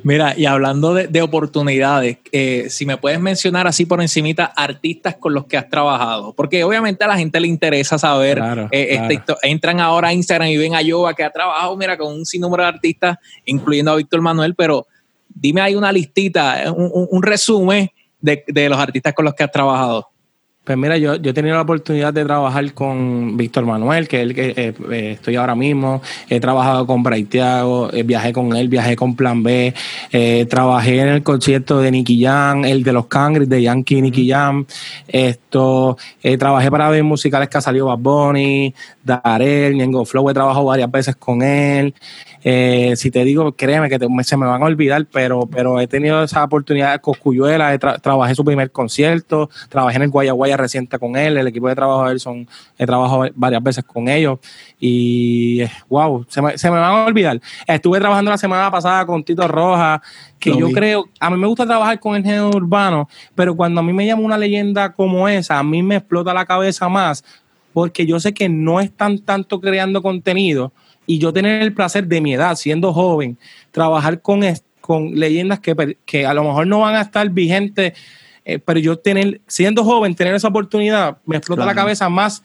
[0.04, 5.34] Mira, y hablando de, oportunidades, eh, si me puedes mencionar así por encimita artistas con
[5.34, 9.00] los que has trabajado, porque obviamente a la gente le interesa saber, eh,
[9.44, 12.64] entran ahora a Instagram y ven a Yoba que ha trabajado, mira, con un sinnúmero
[12.64, 14.88] de artistas, incluyendo a Víctor Manuel, pero
[15.28, 20.10] dime ahí una listita, un, resumen de, los artistas con los que has trabajado.
[20.68, 24.24] Pues mira, yo, yo he tenido la oportunidad de trabajar con Víctor Manuel, que es
[24.24, 26.02] el que eh, eh, estoy ahora mismo.
[26.28, 29.74] He trabajado con Braithiago, eh, viajé con él, viajé con Plan B.
[30.50, 34.66] trabajé en el concierto de Nicky Jam, el de los Cangris, de Yankee Nicky Jam.
[35.08, 35.96] Esto,
[36.38, 38.76] trabajé para ver musicales que ha salido Bad Bunny,
[39.06, 40.30] Darel, Ñengo Flow.
[40.30, 41.94] He trabajado varias veces con él.
[42.44, 46.24] Eh, si te digo, créeme que se me van a olvidar, pero, pero he tenido
[46.24, 51.38] esa oportunidad de Coscuyuela, trabajé su primer concierto, trabajé en el Guayaguaya reciente con él,
[51.38, 54.40] el equipo de trabajo de él son, he trabajado varias veces con ellos
[54.80, 57.40] y wow, se me, se me van a olvidar.
[57.66, 60.02] Estuve trabajando la semana pasada con Tito Rojas,
[60.40, 63.84] que yo creo, a mí me gusta trabajar con el género urbano, pero cuando a
[63.84, 67.24] mí me llama una leyenda como esa, a mí me explota la cabeza más
[67.74, 70.72] porque yo sé que no están tanto creando contenido,
[71.08, 73.40] y yo tener el placer de mi edad, siendo joven,
[73.72, 74.42] trabajar con,
[74.82, 77.94] con leyendas que, que a lo mejor no van a estar vigentes,
[78.50, 82.42] eh, pero yo tener, siendo joven, tener esa oportunidad, me explota la cabeza más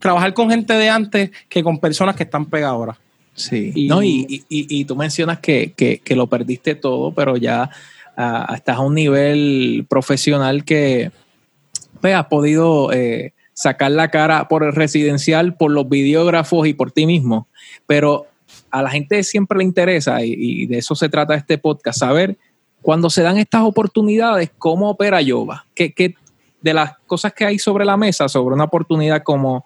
[0.00, 2.98] trabajar con gente de antes que con personas que están pegadas ahora.
[3.36, 7.70] Sí, y, no, y, y, tú mencionas que, que, que, lo perdiste todo, pero ya
[8.16, 11.12] uh, estás a un nivel profesional que
[12.00, 16.90] pues, has podido eh, sacar la cara por el residencial, por los videógrafos y por
[16.90, 17.46] ti mismo.
[17.86, 18.26] Pero
[18.70, 22.36] a la gente siempre le interesa, y, de eso se trata este podcast, saber
[22.84, 25.64] cuando se dan estas oportunidades, cómo opera Yoba.
[25.74, 26.14] ¿Qué,
[26.60, 29.64] de las cosas que hay sobre la mesa, sobre una oportunidad como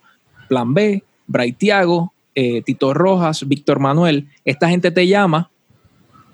[0.49, 5.51] Plan B, Braithiago, eh, Tito Rojas, Víctor Manuel, esta gente te llama,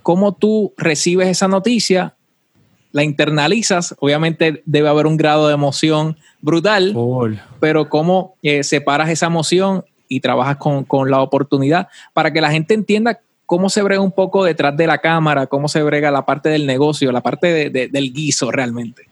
[0.02, 2.16] cómo tú recibes esa noticia,
[2.92, 6.94] la internalizas, obviamente debe haber un grado de emoción brutal,
[7.60, 12.74] pero cómo eh, separas esa emoción y trabajas con, la oportunidad para que la gente
[12.74, 16.48] entienda cómo se brega un poco detrás de la cámara, cómo se brega la parte
[16.48, 19.08] del negocio, la parte del guiso realmente.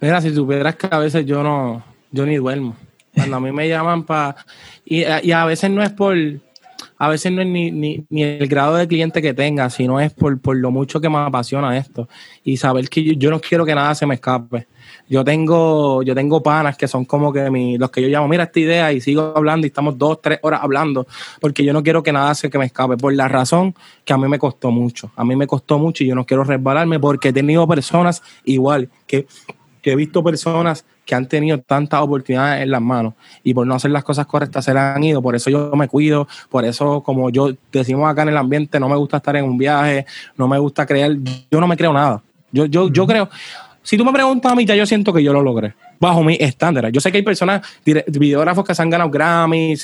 [0.00, 2.76] Mira, si supieras que a veces yo no, yo ni duermo.
[3.14, 4.36] Cuando a mí me llaman para...
[4.84, 6.16] Y, a veces no es por...
[6.98, 10.40] A veces no es ni, ni, el grado de cliente que tenga, sino es por,
[10.40, 12.08] por, lo mucho que me apasiona esto.
[12.44, 14.66] Y saber que yo no quiero que nada se me escape
[15.08, 18.44] yo tengo, yo tengo panas que son como que mi, los que yo llamo, mira
[18.44, 21.06] esta idea y sigo hablando y estamos dos, tres horas hablando,
[21.40, 24.28] porque yo no quiero que nada se me escape, por la razón que a mí
[24.28, 25.10] me costó mucho.
[25.16, 28.88] A mí me costó mucho y yo no quiero resbalarme porque he tenido personas igual,
[29.06, 29.26] que,
[29.84, 33.74] que he visto personas que han tenido tantas oportunidades en las manos y por no
[33.74, 35.20] hacer las cosas correctas se las han ido.
[35.20, 38.88] Por eso yo me cuido, por eso, como yo decimos acá en el ambiente, no
[38.88, 40.06] me gusta estar en un viaje,
[40.38, 41.18] no me gusta creer,
[41.50, 42.22] yo no me creo nada.
[42.50, 43.28] Yo, yo, yo creo,
[43.82, 45.74] si tú me preguntas a mí, ya yo siento que yo lo logré.
[46.00, 46.90] Bajo mi estándar.
[46.90, 49.74] Yo sé que hay personas, videógrafos que se han ganado Grammy,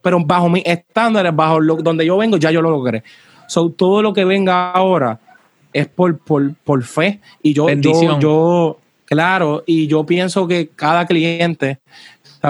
[0.00, 3.02] pero bajo mis estándares, bajo donde yo vengo, ya yo lo logré.
[3.46, 5.20] So, todo lo que venga ahora
[5.70, 7.20] es por, por, por fe.
[7.42, 8.78] Y yo, yo, yo,
[9.10, 11.80] claro, y yo pienso que cada cliente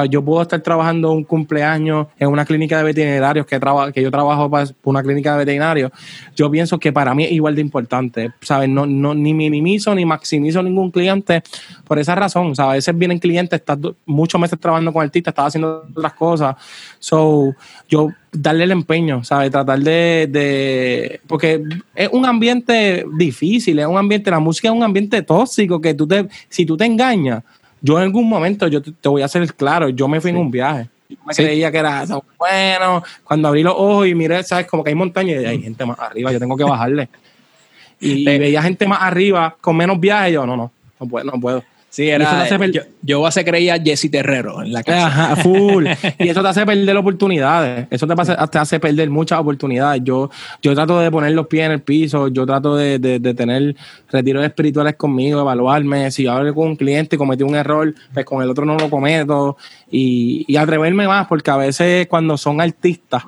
[0.09, 3.61] yo puedo estar trabajando un cumpleaños en una clínica de veterinarios que,
[3.92, 5.90] que yo trabajo para una clínica de veterinarios.
[6.37, 8.68] Yo pienso que para mí es igual de importante, ¿sabes?
[8.68, 11.42] No, no, ni minimizo ni maximizo ningún cliente
[11.85, 12.55] por esa razón.
[12.55, 12.70] ¿sabes?
[12.70, 16.57] A veces vienen clientes, estás muchos meses trabajando con artistas, estás haciendo otras cosas.
[16.98, 17.55] So,
[17.88, 19.50] yo darle el empeño, ¿sabes?
[19.50, 21.62] Tratar de, de, Porque
[21.94, 26.07] es un ambiente difícil, es un ambiente, la música es un ambiente tóxico que tú
[26.07, 27.42] te, si tú te engañas,
[27.81, 30.51] yo en algún momento, yo te, voy a hacer claro, yo me fui en un
[30.51, 30.88] viaje.
[31.09, 32.05] Yo me creía que era
[32.38, 33.03] bueno.
[33.25, 34.66] Cuando abrí los ojos y miré, ¿sabes?
[34.66, 37.09] Como que hay montañas y hay gente más arriba, yo tengo que bajarle.
[38.01, 41.64] y, veía gente más arriba con menos viajes, yo no, no, no puedo, no puedo.
[41.90, 42.48] Sí, era.
[42.68, 45.07] yo, yo se creía Jesse Terrero en la casa.
[45.09, 45.87] Ajá, full.
[46.20, 47.88] y eso te hace perder oportunidades.
[47.90, 50.00] Eso te, te, hace perder muchas oportunidades.
[50.05, 50.31] Yo,
[50.62, 52.29] yo trato de poner los pies en el piso.
[52.29, 53.74] Yo trato de, de, tener
[54.09, 56.12] retiros espirituales conmigo, evaluarme.
[56.12, 58.76] Si yo hablo con un cliente y cometí un error, pues con el otro no
[58.76, 59.57] lo cometo.
[59.90, 63.24] Y, y atreverme más, porque a veces cuando son artistas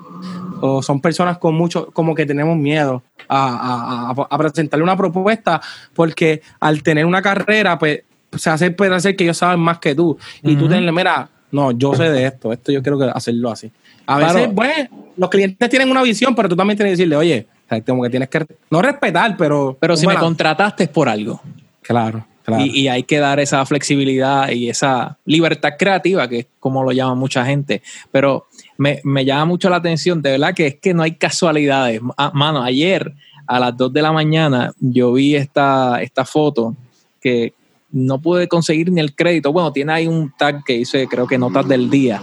[0.61, 5.59] o son personas con mucho, como que tenemos miedo a, a, a presentarle una propuesta,
[5.93, 8.03] porque al tener una carrera, pues
[8.37, 10.17] se hace hacer que ellos saben más que tú.
[10.41, 13.71] Y tú tenle, mira, no, yo sé de esto, esto yo quiero hacerlo así.
[14.05, 17.47] A veces, bueno, los clientes tienen una visión, pero tú también tienes que decirle, oye,
[17.85, 19.77] como que tienes que, no respetar, pero...
[19.79, 21.41] Pero si me contrataste es por algo.
[21.81, 22.25] Claro.
[22.43, 22.65] Claro.
[22.65, 27.15] Y, hay que dar esa flexibilidad y esa libertad creativa, que es como lo llama
[27.15, 27.81] mucha gente.
[28.11, 32.01] Pero me, me, llama mucho la atención, de verdad que es que no hay casualidades.
[32.17, 33.13] Ah, mano, ayer
[33.47, 36.75] a las 2 de la mañana yo vi esta, esta foto
[37.21, 37.53] que
[37.93, 39.53] no pude conseguir ni el crédito.
[39.53, 42.21] Bueno, tiene ahí un tag que dice, creo que notas del día,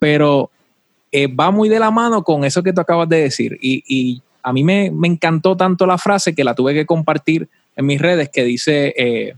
[0.00, 0.50] pero
[1.12, 3.58] eh, va muy de la mano con eso que tú acabas de decir.
[3.60, 7.48] Y, y a mí me, me, encantó tanto la frase que la tuve que compartir
[7.76, 9.34] en mis redes que dice, eh,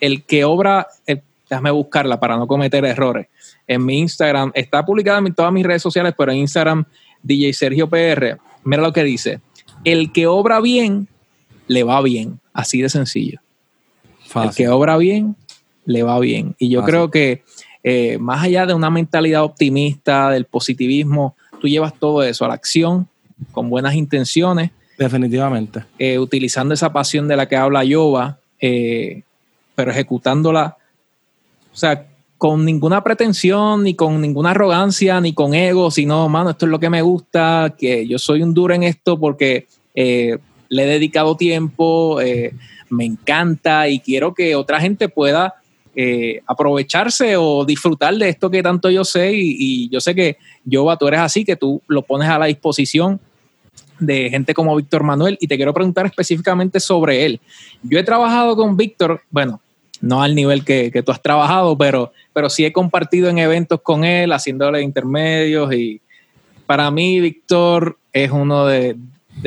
[0.00, 3.26] el que obra, eh, déjame buscarla para no cometer errores,
[3.66, 6.84] en mi Instagram, está publicada en todas mis redes sociales, pero en Instagram,
[7.22, 9.40] DJ Sergio PR, mira lo que dice,
[9.84, 11.08] el que obra bien,
[11.66, 13.40] le va bien, así de sencillo.
[14.44, 15.36] El que obra bien,
[15.86, 16.54] le va bien.
[16.58, 17.42] Y yo creo que
[17.88, 22.54] eh, más allá de una mentalidad optimista, del positivismo, tú llevas todo eso a la
[22.54, 23.06] acción
[23.52, 24.72] con buenas intenciones.
[24.98, 25.84] Definitivamente.
[25.96, 29.22] Eh, utilizando esa pasión de la que habla Yoba, eh,
[29.76, 30.76] pero ejecutándola,
[31.72, 36.66] o sea, con ninguna pretensión, ni con ninguna arrogancia, ni con ego, sino, mano, esto
[36.66, 40.86] es lo que me gusta, que yo soy un duro en esto porque le he
[40.86, 42.18] dedicado tiempo,
[42.88, 45.54] me encanta y quiero que otra gente pueda
[45.98, 50.94] eh, aprovecharse o disfrutar de esto que tanto yo sé y, yo sé que yo,
[50.98, 53.18] tú eres así, que tú lo pones a la disposición
[53.98, 57.40] de gente como Víctor Manuel y te quiero preguntar específicamente sobre él.
[57.82, 59.62] Yo he trabajado con Víctor, bueno,
[60.02, 64.04] no al nivel que, tú has trabajado, pero, pero sí he compartido en eventos con
[64.04, 66.02] él, haciéndole intermedios y
[66.66, 68.96] para mí Víctor es uno de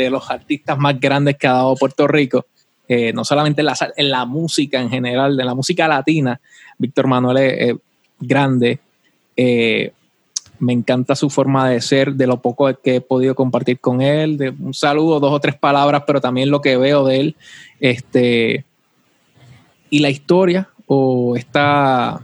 [0.10, 2.48] los artistas más grandes que ha dado Puerto Rico.
[2.92, 6.42] Eh, no solamente en la, en la, música en general, de la música latina.
[6.80, 7.76] Víctor Manuel es,
[8.20, 8.80] grande.
[9.38, 9.94] Eh,
[10.58, 14.38] me encanta su forma de ser, de lo poco que he podido compartir con él,
[14.38, 17.36] de un saludo, dos o tres palabras, pero también lo que veo de él.
[17.80, 18.66] Este,
[19.92, 22.20] y la historia o esta,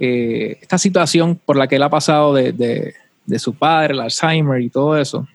[0.00, 2.92] eh, esta situación por la que él ha pasado de,
[3.24, 5.28] de su padre, el Alzheimer y todo eso,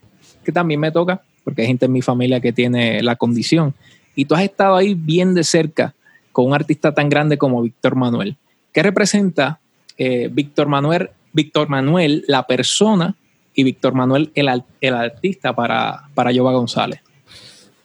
[0.43, 3.73] que también me toca porque hay gente en mi familia que tiene la condición.
[4.15, 5.93] Y tú has estado ahí bien de cerca
[6.31, 8.37] con un artista tan grande como Víctor Manuel.
[8.71, 9.59] ¿Qué representa
[9.97, 13.15] eh, Víctor Manuel, Víctor Manuel, la persona,
[13.53, 17.01] y Víctor Manuel, el, el artista para, para Yoba González?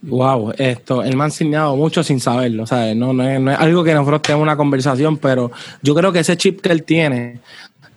[0.02, 2.94] Wow, esto, él me ha enseñado mucho sin saberlo, ¿sabes?
[2.94, 5.50] No, no, es, algo que nosotros tenemos una conversación, pero
[5.82, 7.40] yo creo que ese chip que él tiene,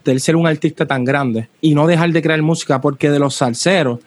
[0.04, 3.20] de él ser un artista tan grande y no dejar de crear música, porque de
[3.20, 4.00] los salseros,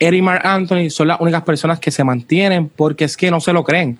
[0.00, 3.38] Eric y Mark Anthony son las únicas personas que se mantienen porque es que no
[3.38, 3.98] se lo creen.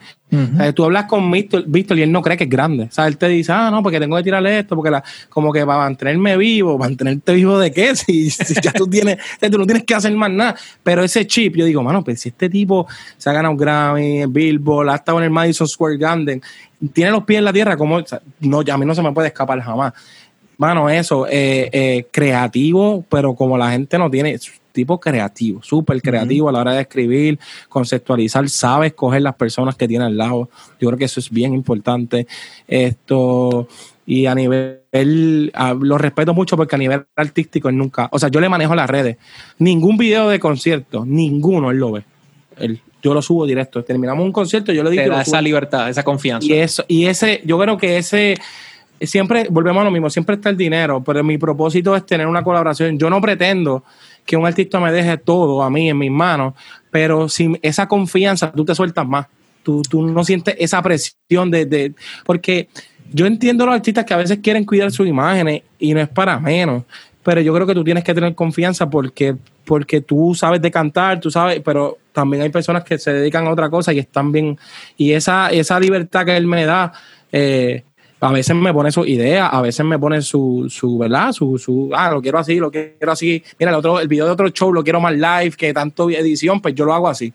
[0.75, 2.85] tú hablas con Víctor, y él no cree que es grande.
[2.85, 5.53] O sea, él te dice, ah, no, porque tengo que tirarle esto, porque la, como
[5.53, 8.31] que para mantenerme vivo, mantenerte vivo de qué, si,
[8.63, 10.57] ya tú tienes, tú no tienes que hacer más nada.
[10.83, 12.87] Pero ese chip, yo digo, mano, pues si este tipo
[13.19, 16.41] se ha ganado un Grammy, Billboard, ha estado en el Madison Square Garden,
[16.95, 18.01] tiene los pies en la tierra, como,
[18.41, 19.93] no, a mí no se me puede escapar jamás.
[20.57, 24.39] Mano, eso, eh, eh, creativo, pero como la gente no tiene,
[24.73, 29.89] tipo creativo, súper creativo a la hora de escribir, conceptualizar, sabe escoger las personas que
[29.89, 30.49] tiene al lado.
[30.81, 32.27] Yo creo que eso es bien importante.
[32.67, 33.69] Esto,
[34.07, 38.41] y a nivel, lo respeto mucho porque a nivel artístico él nunca, o sea, yo
[38.41, 39.17] le manejo las redes.
[39.59, 42.05] Ningún video de concierto, ninguno él lo ve.
[43.03, 43.85] yo lo subo directo.
[43.85, 45.19] Terminamos un concierto, yo le digo.
[45.19, 46.47] esa libertad, esa confianza.
[46.47, 48.37] Y eso, y ese, yo creo que ese
[49.07, 52.43] siempre, volvemos a lo mismo, siempre está el dinero, pero mi propósito es tener una
[52.43, 52.99] colaboración.
[52.99, 53.85] Yo no pretendo
[54.25, 56.55] que un artista me deje todo a mí en mis manos,
[56.91, 59.27] pero sin esa confianza tú te sueltas más.
[59.63, 62.69] Tú, tú no sientes esa presión de, de, Porque
[63.13, 66.09] yo entiendo a los artistas que a veces quieren cuidar sus imágenes y no es
[66.09, 66.85] para menos,
[67.23, 71.21] pero yo creo que tú tienes que tener confianza porque, porque tú sabes de cantar,
[71.21, 74.59] tú sabes, pero también hay personas que se dedican a otra cosa y están bien.
[74.97, 76.93] Y esa, esa libertad que él me da,
[77.31, 77.85] eh,
[78.21, 81.33] a veces me pone su idea, a veces me pone su, su ¿verdad?
[81.33, 83.43] Su, su, ah, lo quiero así, lo quiero así.
[83.59, 86.61] Mira, el, otro, el video de otro show lo quiero más live que tanto edición,
[86.61, 87.33] pues yo lo hago así.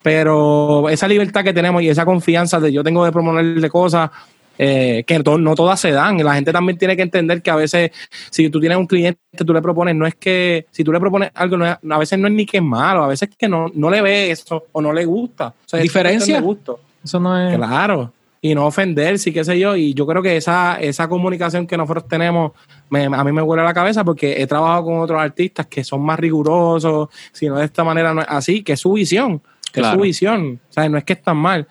[0.00, 4.10] Pero esa libertad que tenemos y esa confianza de yo tengo de proponerle cosas
[4.58, 6.22] eh, que no, todas se dan.
[6.22, 7.90] La gente también tiene que entender que a veces,
[8.30, 11.30] si tú tienes un cliente, tú le propones, no es que, si tú le propones
[11.34, 13.90] algo, a veces no es ni que es malo, a veces es que no, no
[13.90, 15.52] le ve eso o no le gusta.
[15.72, 16.40] O Diferencia.
[16.40, 16.78] gusto.
[17.02, 17.56] Eso no es.
[17.56, 18.12] Claro
[18.44, 19.76] y no ofenderse y qué sé yo.
[19.76, 22.52] Y yo creo que esa, esa comunicación que nosotros tenemos
[22.90, 26.02] a mí me huele a la cabeza porque he trabajado con otros artistas que son
[26.02, 29.40] más rigurosos, si no de esta manera no es así, que es su visión,
[29.72, 30.60] que es su visión.
[30.68, 31.66] O sea, no es que están mal.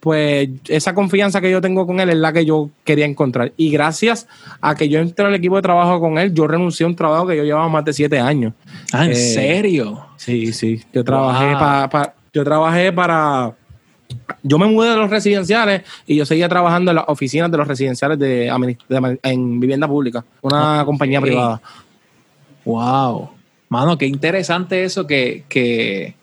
[0.00, 3.52] pues esa confianza que yo tengo con él es la que yo quería encontrar.
[3.58, 4.26] Y gracias
[4.62, 7.26] a que yo entré al equipo de trabajo con él, yo renuncié a un trabajo
[7.26, 8.54] que yo llevaba más de siete años.
[8.92, 10.06] Ah, ¿en eh, serio?
[10.16, 10.80] Sí, sí.
[10.94, 13.54] Yo trabajé para, yo trabajé para
[14.42, 17.66] yo me mudé de los residenciales y yo seguía trabajando en las oficinas de los
[17.66, 18.46] residenciales de,
[19.22, 21.60] en vivienda pública, una compañía privada.
[22.64, 23.30] Wow.
[23.68, 26.14] Mano, qué interesante eso que, que,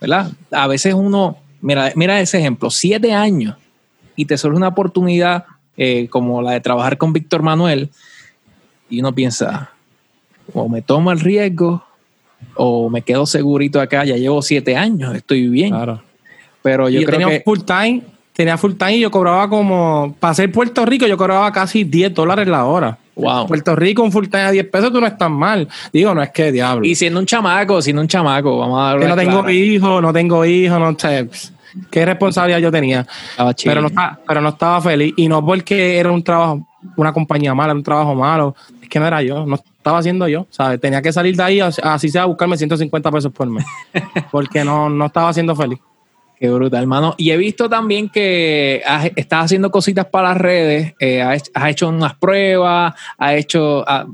[0.00, 0.30] ¿verdad?
[0.50, 3.56] A veces uno, mira, mira ese ejemplo, siete años
[4.14, 5.44] y te surge una oportunidad
[5.76, 7.90] eh, como la de trabajar con Víctor Manuel
[8.88, 9.72] y uno piensa,
[10.52, 11.82] o me tomo el riesgo
[12.54, 15.70] o me quedo segurito acá, ya llevo siete años, estoy bien.
[15.70, 16.02] Claro.
[16.62, 18.02] Pero yo, creo tenía full time,
[18.32, 22.14] tenía full time y yo cobraba como, para ser Puerto Rico, yo cobraba casi 10
[22.14, 22.98] dólares la hora.
[23.14, 23.46] Wow.
[23.46, 25.68] Puerto Rico, un full time a 10 pesos, tú no estás mal.
[25.92, 26.86] Digo, no es que diablo.
[26.86, 30.44] Y siendo un chamaco, siendo un chamaco, vamos a Que no tengo hijos, no tengo
[30.44, 31.28] hijos, no sé.
[31.90, 33.06] Qué responsabilidad yo tenía.
[33.64, 35.14] Pero no, estaba, pero no estaba feliz.
[35.16, 38.54] Y no porque era un trabajo, una compañía mala, un trabajo malo.
[38.82, 40.46] Es que no era yo, no estaba haciendo yo.
[40.50, 40.80] ¿sabes?
[40.80, 43.64] Tenía que salir de ahí, así sea, a buscarme 150 pesos por mes.
[44.30, 45.78] porque no, no estaba siendo feliz.
[46.42, 47.14] Qué brutal, hermano.
[47.18, 48.82] Y he visto también que
[49.14, 54.08] estás haciendo cositas para las redes, eh, has, hecho unas pruebas, has hecho, ah,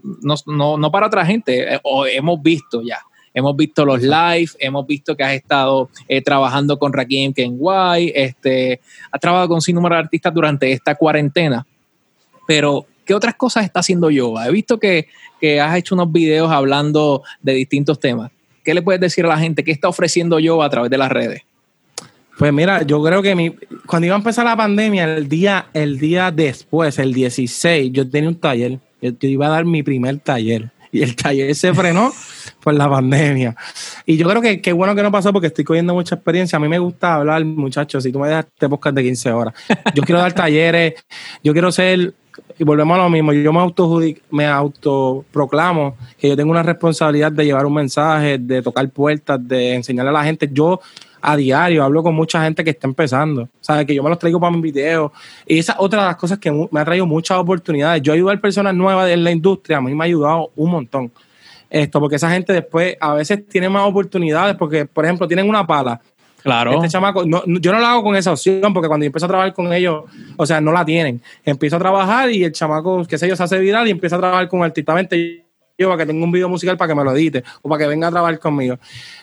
[0.44, 1.80] no, para otra gente, eh,
[2.12, 2.98] hemos visto ya,
[3.32, 8.82] hemos visto los live, hemos visto que has estado eh, trabajando con Rakim Kenway, este,
[9.10, 11.66] has trabajado con sin número de artistas durante esta cuarentena,
[12.46, 14.46] pero ¿qué otras cosas está haciendo Yoba?
[14.48, 15.08] He visto que,
[15.40, 18.30] que has hecho unos videos hablando de distintos temas.
[18.62, 19.64] ¿Qué le puedes decir a la gente?
[19.64, 21.48] ¿Qué está ofreciendo Yoba a través de las redes?
[22.38, 23.50] Pues mira, yo creo que mi,
[23.84, 28.28] cuando iba a empezar la pandemia, el día, el día después, el 16, yo tenía
[28.28, 28.78] un taller.
[29.02, 30.70] Yo, iba a dar mi primer taller.
[30.92, 32.12] Y el taller se frenó
[32.62, 33.56] por la pandemia.
[34.06, 36.56] Y yo creo que qué bueno que no pasó porque estoy cogiendo mucha experiencia.
[36.56, 38.04] A mí me gusta hablar, muchachos.
[38.04, 39.54] Si tú me dejas este podcast de 15 horas,
[39.92, 40.94] yo quiero dar talleres,
[41.42, 42.14] yo quiero ser
[42.56, 47.32] y volvemos a lo mismo, yo me auto me autoproclamo que yo tengo una responsabilidad
[47.32, 50.48] de llevar un mensaje, de tocar puertas, de enseñarle a la gente.
[50.52, 50.80] Yo
[51.20, 53.86] a diario, hablo con mucha gente que está empezando, ¿sabes?
[53.86, 55.12] Que yo me los traigo para mis videos.
[55.46, 58.02] Y esa es otra de las cosas que me ha traído muchas oportunidades.
[58.02, 61.12] Yo ayudar a personas nuevas en la industria, a mí me ha ayudado un montón.
[61.70, 65.66] Esto, porque esa gente después a veces tiene más oportunidades, porque, por ejemplo, tienen una
[65.66, 66.00] pala.
[66.42, 66.72] Claro.
[66.72, 69.52] Este chamaco, yo no lo hago con esa opción, porque cuando yo empiezo a trabajar
[69.52, 70.04] con ellos,
[70.36, 71.20] o sea, no la tienen.
[71.44, 74.20] Empiezo a trabajar y el chamaco, qué sé yo, se hace viral y empieza a
[74.20, 75.44] trabajar con artistamente
[75.78, 77.88] yo para que tenga un video musical para que me lo edite o para que
[77.88, 78.78] venga a trabajar conmigo.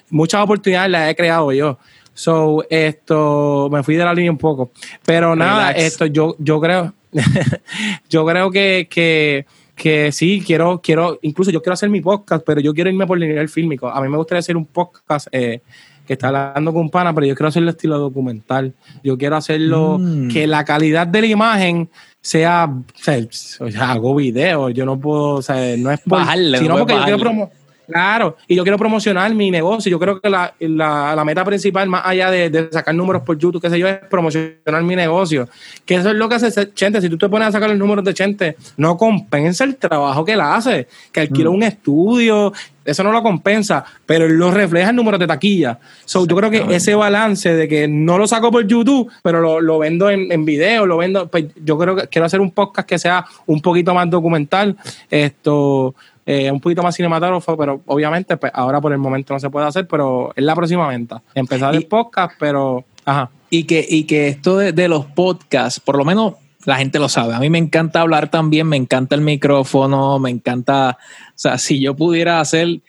[0.09, 1.77] Muchas oportunidades las he creado yo.
[2.13, 4.71] So, esto, me fui de la línea un poco.
[5.05, 6.93] Pero nada, esto, yo, yo creo,
[8.09, 9.45] yo creo que, que,
[9.75, 13.21] que, sí, quiero, quiero, incluso yo quiero hacer mi podcast, pero yo quiero irme por
[13.21, 13.89] el nivel fílmico.
[13.89, 15.61] A mí me gustaría hacer un podcast eh,
[16.05, 18.73] que está hablando con pana, pero yo quiero hacerlo estilo documental.
[19.03, 20.29] Yo quiero hacerlo mm.
[20.29, 21.89] que la calidad de la imagen
[22.21, 26.19] sea, o sea, hago video, yo no puedo, o sea, no es por,
[26.57, 27.49] sino porque yo quiero
[27.87, 29.89] Claro, y yo quiero promocionar mi negocio.
[29.89, 33.79] Yo creo que la, meta principal, más allá de, sacar números por YouTube, qué sé
[33.79, 35.47] yo, es promocionar mi negocio.
[35.85, 37.01] Que eso es lo que hace Chente.
[37.01, 40.33] Si tú te pones a sacar los números de Chente, no compensa el trabajo que
[40.33, 41.53] él hace, que alquila mm.
[41.53, 42.53] un estudio,
[42.85, 45.79] eso no lo compensa, pero lo refleja en números de taquilla.
[46.05, 49.79] So, yo creo que ese balance de que no lo saco por YouTube, pero lo,
[49.79, 52.99] vendo en, en, video, lo vendo, pues yo creo que quiero hacer un podcast que
[52.99, 54.77] sea un poquito más documental.
[55.09, 55.95] Esto
[56.27, 59.67] eh, un poquito más cinematógrafo, pero obviamente pues, ahora por el momento no se puede
[59.67, 61.21] hacer, pero es la próxima venta.
[61.35, 62.83] Empezar el podcast, pero...
[63.05, 63.29] Ajá.
[63.51, 66.33] Y que, y que esto de, los podcasts, por lo menos
[66.65, 67.33] la gente lo sabe.
[67.33, 71.79] A mí me encanta hablar también, me encanta el micrófono, me encanta, o sea, si
[71.79, 72.81] yo pudiera hacer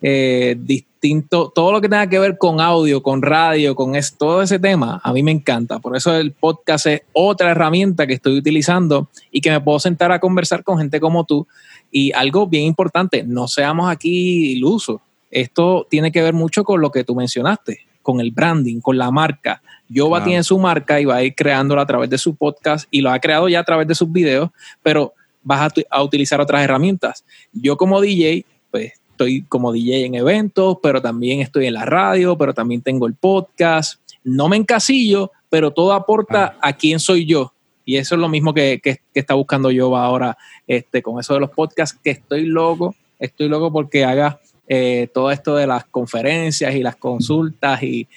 [0.00, 4.58] eh, distinto, todo lo que tenga que ver con audio, con radio, con todo ese
[4.58, 5.78] tema, a mí me encanta.
[5.78, 10.12] Por eso el podcast es otra herramienta que estoy utilizando y que me puedo sentar
[10.12, 11.46] a conversar con gente como tú
[11.90, 15.00] y algo bien importante, no seamos aquí ilusos.
[15.30, 19.10] Esto tiene que ver mucho con lo que tú mencionaste, con el branding, con la
[19.10, 19.62] marca.
[19.88, 23.00] Yoba tiene su marca y va a ir creándola a través de su podcast y
[23.00, 24.50] lo ha creado ya a través de sus videos,
[24.82, 27.24] pero vas a, utilizar otras herramientas.
[27.52, 32.36] Yo como DJ, pues estoy como DJ en eventos, pero también estoy en la radio,
[32.36, 34.00] pero también tengo el podcast.
[34.24, 37.52] No me encasillo, pero todo aporta a quién soy yo.
[37.84, 38.80] Y eso es lo mismo que,
[39.12, 43.72] está buscando yo ahora este, con eso de los podcasts, que estoy loco, estoy loco
[43.72, 48.08] porque haga eh, todo esto de las conferencias y las consultas y,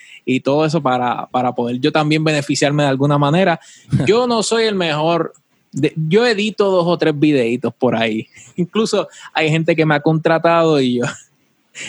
[0.43, 3.59] todo eso para, poder yo también beneficiarme de alguna manera.
[4.07, 5.33] Yo no soy el mejor,
[5.71, 8.27] yo edito dos o tres videitos por ahí.
[8.55, 11.05] Incluso hay gente que me ha contratado y yo...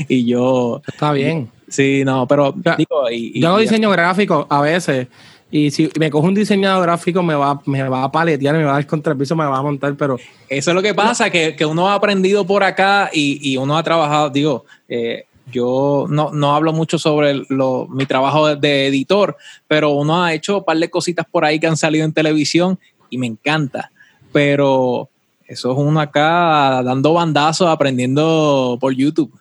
[0.08, 1.48] Y yo Está bien.
[1.68, 5.06] Sí, no, pero digo, y, yo hago diseño gráfico a veces
[5.50, 8.72] Y si me cojo un diseñador gráfico, me va, me va a paletear, me va
[8.72, 10.18] a dar contra el piso, me va a montar, pero...
[10.48, 13.78] Eso es lo que pasa, que, que uno ha aprendido por acá y, y uno
[13.78, 19.36] ha trabajado, digo, eh, yo no, no, hablo mucho sobre lo, mi trabajo de, editor,
[19.68, 22.78] pero uno ha hecho un par de cositas por ahí que han salido en televisión
[23.10, 23.92] y me encanta.
[24.32, 25.08] Pero
[25.46, 29.32] eso es uno acá dando bandazos, aprendiendo por YouTube.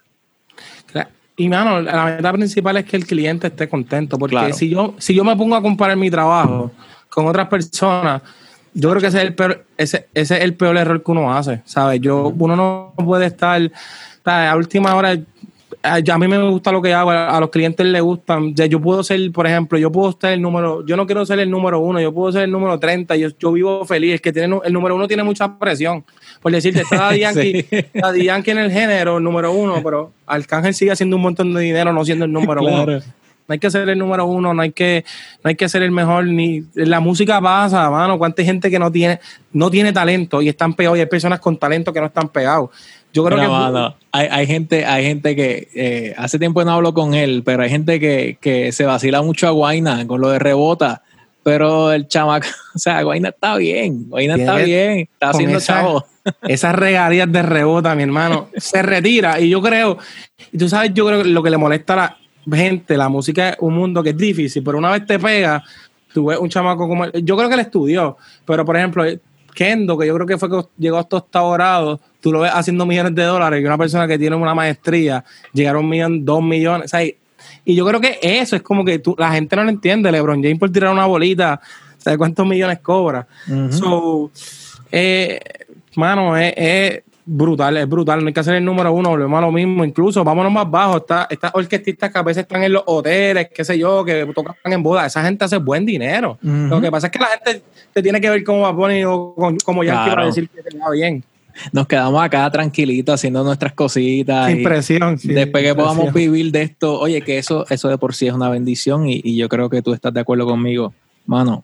[1.38, 4.54] Y mano, la meta principal es que el cliente esté contento, porque claro.
[4.54, 6.72] si, yo, si yo me pongo a comparar mi trabajo
[7.10, 8.22] con otras personas,
[8.74, 11.34] yo creo que ese es el peor, ese, ese es el peor error que uno
[11.34, 12.00] hace, ¿sabes?
[12.00, 13.72] Yo, uno no puede estar,
[14.24, 15.18] a última hora,
[15.86, 18.54] a mí me gusta lo que hago, a, los clientes les gustan.
[18.56, 21.50] Yo puedo ser, por ejemplo, yo puedo estar el número, yo no quiero ser el
[21.50, 24.14] número uno, yo puedo ser el número 30, yo, yo vivo feliz.
[24.14, 26.04] El que tiene el número uno tiene mucha presión.
[26.42, 28.24] Por decirte, está Daddy Yankee, sí.
[28.24, 31.94] Yankee en el género, el número uno, pero Arcángel sigue haciendo un montón de dinero
[31.94, 32.84] no siendo el número claro.
[32.84, 33.02] uno.
[33.48, 35.06] No hay que ser el número uno, no hay que,
[35.44, 38.18] no hay que ser el mejor, ni la música pasa, mano.
[38.18, 39.20] Cuánta gente que no tiene,
[39.54, 42.72] no tiene talento y están pegados, y hay personas con talento que no están pegados.
[43.16, 43.48] Yo creo que.
[43.48, 43.96] No.
[44.12, 47.70] Hay, hay, gente, hay gente que eh, hace tiempo no hablo con él, pero hay
[47.70, 51.02] gente que, que se vacila mucho a Guaina con lo de rebota.
[51.42, 56.06] Pero el chamaco, o sea, Guaina está bien, Guaina está bien, está haciendo esa, chavo.
[56.48, 59.40] Esas regalías de rebota, mi hermano, se retira.
[59.40, 59.98] Y yo creo,
[60.52, 63.52] y tú sabes, yo creo que lo que le molesta a la gente, la música
[63.52, 65.64] es un mundo que es difícil, pero una vez te pega,
[66.14, 67.06] tú ves un chamaco como.
[67.12, 69.06] Yo creo que él estudió, pero por ejemplo,
[69.54, 72.88] Kendo, que yo creo que fue que llegó hasta octavo grado, tú lo ves haciendo
[72.88, 75.24] millones de dólares y una persona que tiene una maestría
[75.54, 76.86] llegar a un millón, dos millones.
[76.86, 79.70] O sea, y yo creo que eso es como que tú, la gente no lo
[79.70, 80.12] entiende.
[80.12, 81.62] LeBron James por tirar una bolita,
[82.00, 83.28] ¿sabes cuántos millones cobra?
[83.48, 83.72] Uh -huh.
[83.72, 84.32] So,
[84.92, 85.40] eh,
[85.98, 88.22] mano, es, es, brutal, es brutal.
[88.22, 89.86] No hay que hacer el número uno, volvemos a lo mismo.
[89.86, 90.98] Incluso, vámonos más bajo.
[90.98, 94.56] Está, estas orquestistas que a veces están en los hoteles, qué sé yo, que tocan
[94.64, 95.06] en boda.
[95.06, 96.40] Esa gente hace buen dinero.
[96.42, 96.70] Uh -huh.
[96.70, 97.62] Lo que pasa es que la gente
[97.94, 100.12] te tiene que ver cómo va a poner o como ya claro.
[100.16, 101.24] para decir que te va bien
[101.72, 104.52] nos quedamos acá tranquilitos haciendo nuestras cositas.
[104.52, 105.18] Sin presión.
[105.18, 108.34] Sí, después que podamos vivir de esto, oye, que eso, eso de por sí es
[108.34, 110.94] una bendición y, y, yo creo que tú estás de acuerdo conmigo.
[111.26, 111.64] Mano,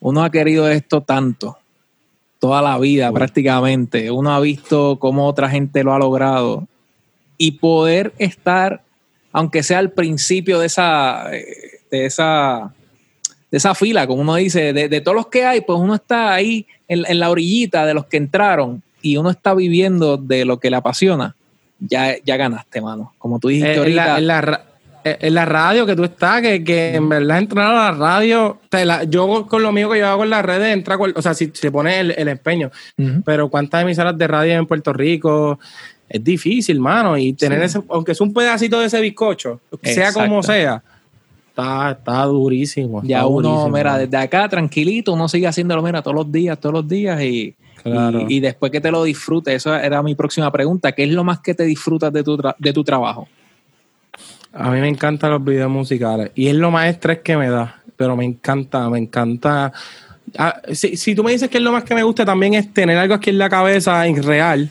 [0.00, 1.58] uno ha querido esto tanto,
[2.38, 3.24] toda la vida bueno.
[3.24, 4.10] prácticamente.
[4.10, 6.66] Uno ha visto cómo otra gente lo ha logrado
[7.38, 8.82] y poder estar,
[9.32, 11.28] aunque sea al principio de esa,
[11.90, 12.72] de esa,
[13.56, 16.34] de esa fila, como uno dice, de, de todos los que hay, pues uno está
[16.34, 20.60] ahí en, en, la orillita de los que entraron y uno está viviendo de lo
[20.60, 21.34] que le apasiona,
[21.80, 23.14] ya, ya ganaste, mano.
[23.16, 24.18] Como tú dijiste eh, ahorita.
[24.18, 24.64] En la, en, la,
[25.04, 29.04] en la, radio que tú estás, que, que en verdad entrar a la radio, la,
[29.04, 31.70] yo con lo mío que yo hago en las redes, entra, o sea, si se
[31.70, 32.70] pone el, el empeño,
[33.24, 35.58] pero cuántas emisoras de radio en Puerto Rico,
[36.10, 37.78] es difícil, mano, y tener sí.
[37.78, 40.82] ese, aunque es un pedacito de ese bizcocho, sea como sea,
[41.56, 42.98] Está, está, durísimo.
[42.98, 43.74] Está ya uno, durísimo.
[43.74, 47.54] mira, desde acá tranquilito, uno sigue haciéndolo, mira, todos los días, todos los días y,
[47.82, 48.26] claro.
[48.28, 51.24] y, y, después que te lo disfrutes, eso era mi próxima pregunta, ¿qué es lo
[51.24, 53.26] más que te disfrutas de tu, de tu trabajo?
[54.52, 57.82] A mí me encantan los videos musicales y es lo más estrés que me da,
[57.96, 59.72] pero me encanta, me encanta.
[60.36, 62.74] Ah, si, si, tú me dices que es lo más que me gusta, también es
[62.74, 64.70] tener algo aquí en la cabeza en real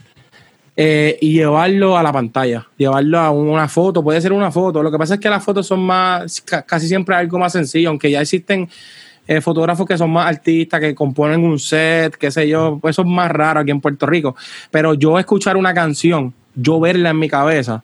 [0.78, 4.84] eh, y llevarlo a la pantalla, llevarlo a una foto, puede ser una foto.
[4.84, 8.11] Lo que pasa es que las fotos son más, casi siempre algo más sencillo, aunque
[8.11, 8.69] ya existen
[9.28, 13.03] eh, fotógrafos que son más artistas, que componen un set, qué sé yo, pues eso
[13.03, 14.36] es más raro aquí en Puerto Rico.
[14.69, 17.84] Pero yo escuchar una canción, yo verla en mi cabeza,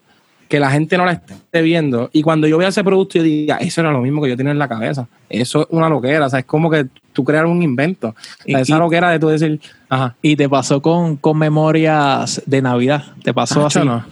[0.52, 3.56] que la gente no la esté viendo, y cuando yo vea ese producto, yo diga,
[3.60, 5.08] eso era lo mismo que yo tenía en la cabeza.
[5.30, 8.10] Eso es una loquera, o sea, es como que tú crear un invento.
[8.10, 10.18] O sea, esa y, loquera de tú decir, ajá.
[10.22, 13.88] Y te pasó con, con memorias de Navidad, te pasó Acho, así.
[13.88, 14.04] No.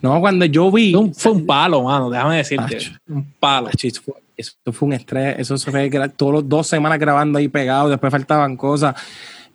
[0.00, 0.94] no, cuando yo vi.
[0.94, 2.76] Un, fue un palo, mano, déjame decirte.
[2.76, 2.92] Acho.
[3.08, 3.66] Un palo.
[3.66, 7.40] Acho, eso, fue, eso, fue, un estrés, eso se fue todos los dos semanas grabando
[7.40, 8.94] ahí pegado, después faltaban cosas.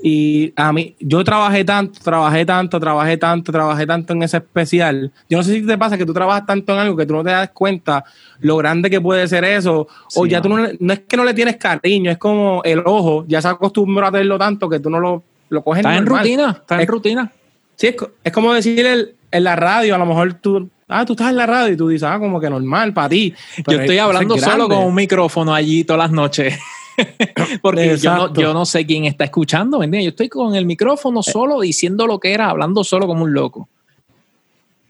[0.01, 5.11] Y a mí, yo trabajé tanto, trabajé tanto, trabajé tanto, trabajé tanto en ese especial.
[5.29, 7.23] Yo no sé si te pasa que tú trabajas tanto en algo que tú no
[7.23, 8.03] te das cuenta
[8.39, 9.87] lo grande que puede ser eso.
[10.09, 12.79] Sí, o ya tú no, no es que no le tienes cariño, es como el
[12.85, 16.05] ojo, ya se acostumbró a tenerlo tanto que tú no lo, lo coges Está en
[16.05, 17.31] rutina, está es, en rutina.
[17.75, 21.13] Sí, es, es como decir el, en la radio, a lo mejor tú, ah, tú
[21.13, 23.33] estás en la radio y tú dices, ah, como que normal para ti.
[23.67, 26.59] Yo estoy hablando solo con un micrófono allí todas las noches.
[27.61, 30.05] Porque yo no, yo no, sé quién está escuchando, ¿me entiendes?
[30.05, 33.67] Yo estoy con el micrófono solo diciendo lo que era, hablando solo como un loco.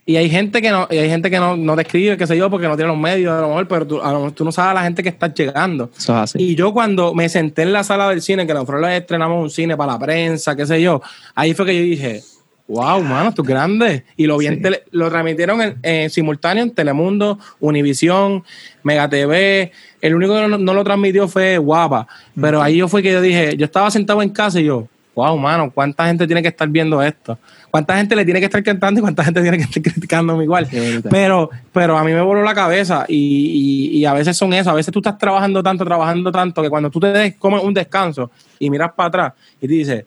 [0.08, 2.36] Y hay gente que no, y hay gente que no, no te escribe, qué sé
[2.36, 4.44] yo, porque no tiene los medios, a lo mejor, pero tú, a lo mejor tú
[4.44, 5.90] no sabes a la gente que está llegando.
[5.96, 6.38] Eso es así.
[6.40, 9.76] Y yo cuando me senté en la sala del cine, que nosotros estrenamos un cine
[9.76, 11.02] para la prensa, qué sé yo,
[11.34, 12.22] ahí fue que yo dije,
[12.68, 14.04] Wow, mano, es grande.
[14.16, 18.42] Y lo, bien lo transmitieron en, simultáneo en Telemundo, Univisión,
[18.82, 19.70] Mega TV.
[20.06, 22.06] El único que no, lo transmitió fue Guapa.
[22.40, 25.36] Pero ahí yo fue que yo dije, yo estaba sentado en casa y yo, wow,
[25.38, 27.38] mano, ¿cuánta gente tiene que estar viendo esto?
[27.70, 30.68] ¿Cuánta gente le tiene que estar cantando y cuánta gente tiene que estar criticándome igual?
[31.10, 34.70] Pero, pero a mí me voló la cabeza y, y, a veces son eso.
[34.70, 37.74] A veces tú estás trabajando tanto, trabajando tanto, que cuando tú te des como un
[37.74, 40.04] descanso y miras para atrás y te dices,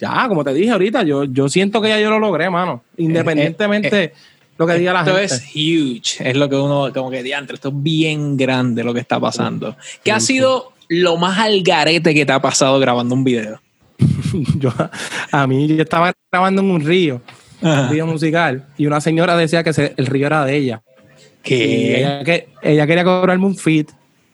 [0.00, 2.82] ya, como te dije ahorita, yo, yo siento que ya yo lo logré, mano.
[2.96, 4.04] Independientemente.
[4.04, 4.14] Eh, eh,
[4.58, 5.24] lo que diga la gente.
[5.24, 8.94] Esto es huge, es lo que uno, como que diantre, esto es bien grande lo
[8.94, 9.76] que está pasando.
[10.02, 13.60] ¿Qué ha sido lo más algarete que te ha pasado grabando un video?
[14.58, 14.72] yo,
[15.32, 17.20] a mí, yo estaba grabando en un río,
[17.60, 20.82] un video musical, y una señora decía que el río era de ella.
[21.42, 21.98] ¿Qué?
[21.98, 23.90] Ella, que, ella quería cobrarme un fit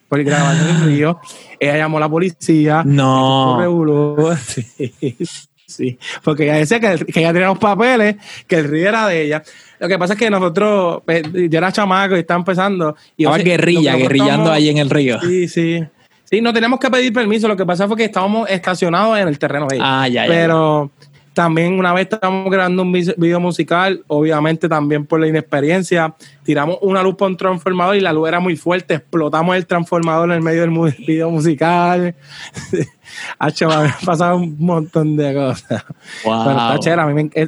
[0.08, 1.20] por grabando en el río.
[1.58, 2.82] Ella llamó a la policía.
[2.84, 4.36] No.
[4.46, 5.16] Sí.
[5.64, 8.16] Sí, porque ella decía que, que, ella tenía los papeles,
[8.46, 9.42] que el río era de ella.
[9.82, 12.94] Lo que pasa es que nosotros, pues, yo era chamaco y estaba empezando.
[13.16, 15.20] Y Estaba guerrilla, guerrillando ahí en el río.
[15.20, 15.84] Sí, sí.
[16.22, 17.48] Sí, no teníamos que pedir permiso.
[17.48, 19.82] Lo que pasa fue que estábamos estacionados en el terreno ella.
[19.84, 20.28] Ah, ya, ya.
[20.28, 20.92] Pero
[21.34, 27.02] también una vez estábamos grabando un video musical, obviamente también por la inexperiencia, tiramos una
[27.02, 30.42] luz por un transformador y la luz era muy fuerte, explotamos el transformador en el
[30.42, 32.14] medio del video musical.
[33.38, 33.50] Ha
[34.04, 35.84] pasado un montón de cosas.
[36.24, 36.80] Wow.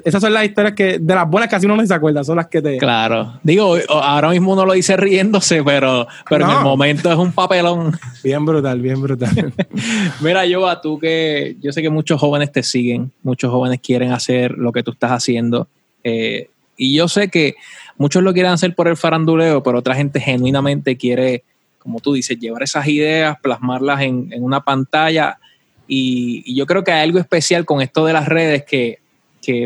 [0.05, 2.49] esas son las historias que, de las buenas casi uno no se acuerda, son las
[2.49, 2.77] que te.
[2.79, 3.39] Claro.
[3.43, 7.99] Digo, ahora mismo uno lo dice riéndose, pero, pero en el momento es un papelón.
[8.23, 9.55] Bien brutal, bien brutal.
[10.21, 14.13] Mira, yo a tú que yo sé que muchos jóvenes te siguen, muchos jóvenes quieren
[14.13, 15.69] hacer lo que tú estás haciendo.
[16.03, 17.55] Eh, y yo sé que
[17.97, 21.45] muchos lo quieren hacer por el faranduleo, pero otra gente genuinamente quiere,
[21.79, 25.39] como tú dices, llevar esas ideas, plasmarlas en, en una pantalla
[25.87, 28.99] y, yo creo que hay algo especial con esto de las redes que,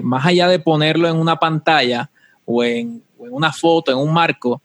[0.03, 2.11] más allá de ponerlo en una pantalla
[2.45, 4.61] o en, una foto, en un marco,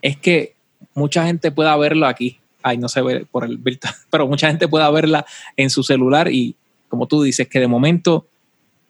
[0.00, 0.54] es que
[0.94, 2.38] mucha gente pueda verlo aquí.
[2.62, 5.26] Ay, no se ve por el virtual, pero mucha gente pueda verla
[5.56, 6.56] en su celular y
[6.88, 8.26] como tú dices, que de momento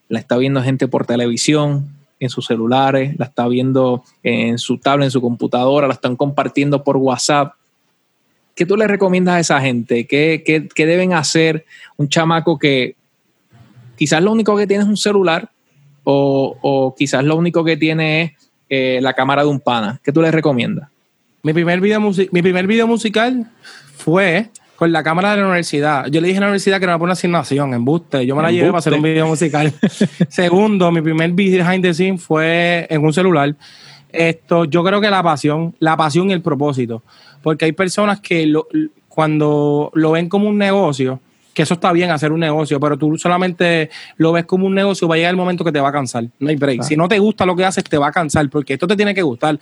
[0.09, 5.07] la está viendo gente por televisión, en sus celulares, la está viendo en su tablet,
[5.07, 7.55] en su computadora, la están compartiendo por WhatsApp.
[8.61, 10.07] ¿qué tú le recomiendas a esa gente?
[10.07, 11.65] ¿Qué, deben hacer
[11.97, 12.95] un chamaco que
[13.97, 15.51] quizás lo único que tiene es un celular
[16.05, 18.33] o, quizás lo único que tiene es
[18.69, 19.99] eh, la cámara de un pana?
[20.05, 20.91] ¿Qué tú le recomiendas?
[21.43, 23.51] Mi primer video, mi primer video musical
[23.97, 24.51] fue
[24.81, 26.07] con la cámara de la universidad.
[26.07, 28.25] Yo le dije a la universidad que era una asignación, en buste.
[28.25, 29.73] Yo me la llevé para hacer un video musical.
[30.29, 33.55] Segundo, mi primer behind the scene fue en un celular.
[34.11, 37.05] Esto, yo creo que la pasión, la pasión y el propósito
[37.43, 38.67] porque hay personas que lo,
[39.09, 41.21] cuando lo ven como un negocio,
[41.55, 45.09] que eso está bien hacer un negocio, pero tú solamente lo ves como un negocio,
[45.09, 46.25] va a llegar el momento que te va a cansar.
[46.39, 46.83] No hay break.
[46.83, 49.15] Si no te gusta lo que haces, te va a cansar, porque esto te tiene
[49.15, 49.59] que gustar.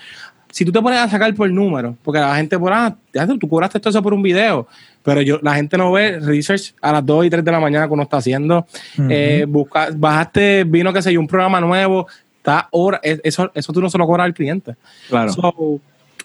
[0.51, 2.97] Si tú te pones a sacar por número, porque la gente por, ah,
[3.39, 4.67] tú cobraste esto eso por un video,
[5.03, 7.87] pero yo, la gente no ve research a las 2 y 3 de la mañana
[7.87, 8.67] que uno está haciendo.
[9.09, 12.07] Eh, busca, bajaste, vino, que sé yo, un programa nuevo,
[12.39, 14.75] está hora, eso, eso tú no se lo cobras al cliente.
[15.09, 15.33] Claro.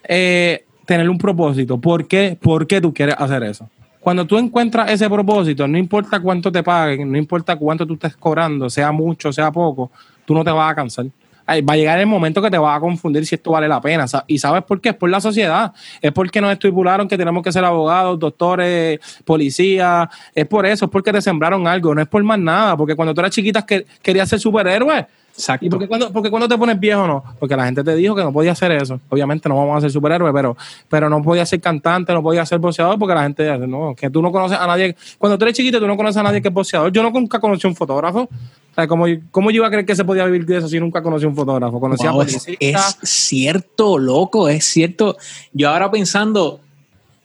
[0.04, 1.78] eh, tener un propósito.
[1.78, 2.38] ¿Por qué?
[2.40, 3.70] ¿Por qué tú quieres hacer eso?
[4.00, 8.18] Cuando tú encuentras ese propósito, no importa cuánto te paguen, no importa cuánto tú estés
[8.18, 9.92] cobrando, sea mucho, sea poco,
[10.26, 11.06] tú no te vas a cansar.
[11.48, 14.06] Va a llegar el momento que te vas a confundir si esto vale la pena.
[14.28, 14.90] ¿Y sabes por qué?
[14.90, 15.74] Es por la sociedad.
[16.02, 20.08] Es porque nos estipularon que tenemos que ser abogados, doctores, policías.
[20.34, 21.94] Es por eso, es porque te sembraron algo.
[21.94, 22.78] No es por más nada.
[22.78, 25.66] Porque cuando tú eras chiquita que querías ser superhéroe, Exacto.
[25.66, 27.24] ¿Y por qué, cuando, porque cuando te pones viejo no?
[27.40, 29.00] Porque la gente te dijo que no podía hacer eso.
[29.10, 30.56] Obviamente no vamos a ser superhéroes, pero,
[30.88, 34.12] pero no podía ser cantante, no podía ser boxeador porque la gente dice, no, que
[34.12, 34.96] tú no conoces a nadie.
[35.18, 36.92] Cuando tú eres chiquito, tú no conoces a nadie que es boxeador.
[36.92, 38.30] Yo nunca conocí a un fotógrafo.
[38.76, 41.04] Sea, ¿cómo, ¿cómo, yo iba a creer que se podía vivir de eso si nunca
[41.04, 41.80] conocí a un fotógrafo?
[41.80, 42.12] Conocía
[42.60, 45.16] es, cierto, loco, es cierto.
[45.52, 46.60] Yo ahora pensando,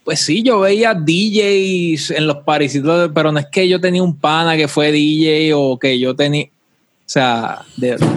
[0.05, 4.16] pues sí, yo veía DJs en los parisitos, pero no es que yo tenía un
[4.16, 6.49] pana que fue DJ o que yo tenía
[7.09, 7.64] o sea,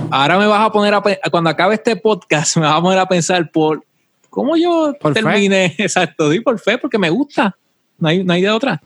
[0.09, 1.01] ahora me vas a poner a
[1.31, 3.85] cuando acabe este podcast, me vas a poner a pensar por
[4.29, 7.55] cómo yo terminé, exacto, y por fe, porque me gusta.
[7.97, 8.81] No hay, no hay de otra.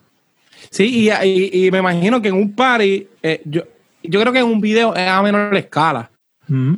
[0.69, 3.63] Sí, y, me imagino que en un party, eh, yo,
[4.09, 6.11] yo creo que en un video es a menor escala.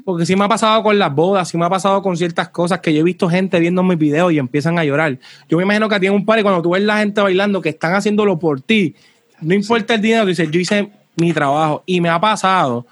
[0.06, 2.80] Porque sí me ha pasado con las bodas, sí me ha pasado con ciertas cosas
[2.80, 5.20] que yo he visto gente viendo mis videos y empiezan a llorar.
[5.50, 7.62] Yo me imagino que a ti en un party, cuando tú ves la gente bailando
[7.62, 8.96] que están haciéndolo por ti,
[9.42, 11.84] no importa el dinero, dices, yo hice mi trabajo.
[11.86, 12.88] Y me ha pasado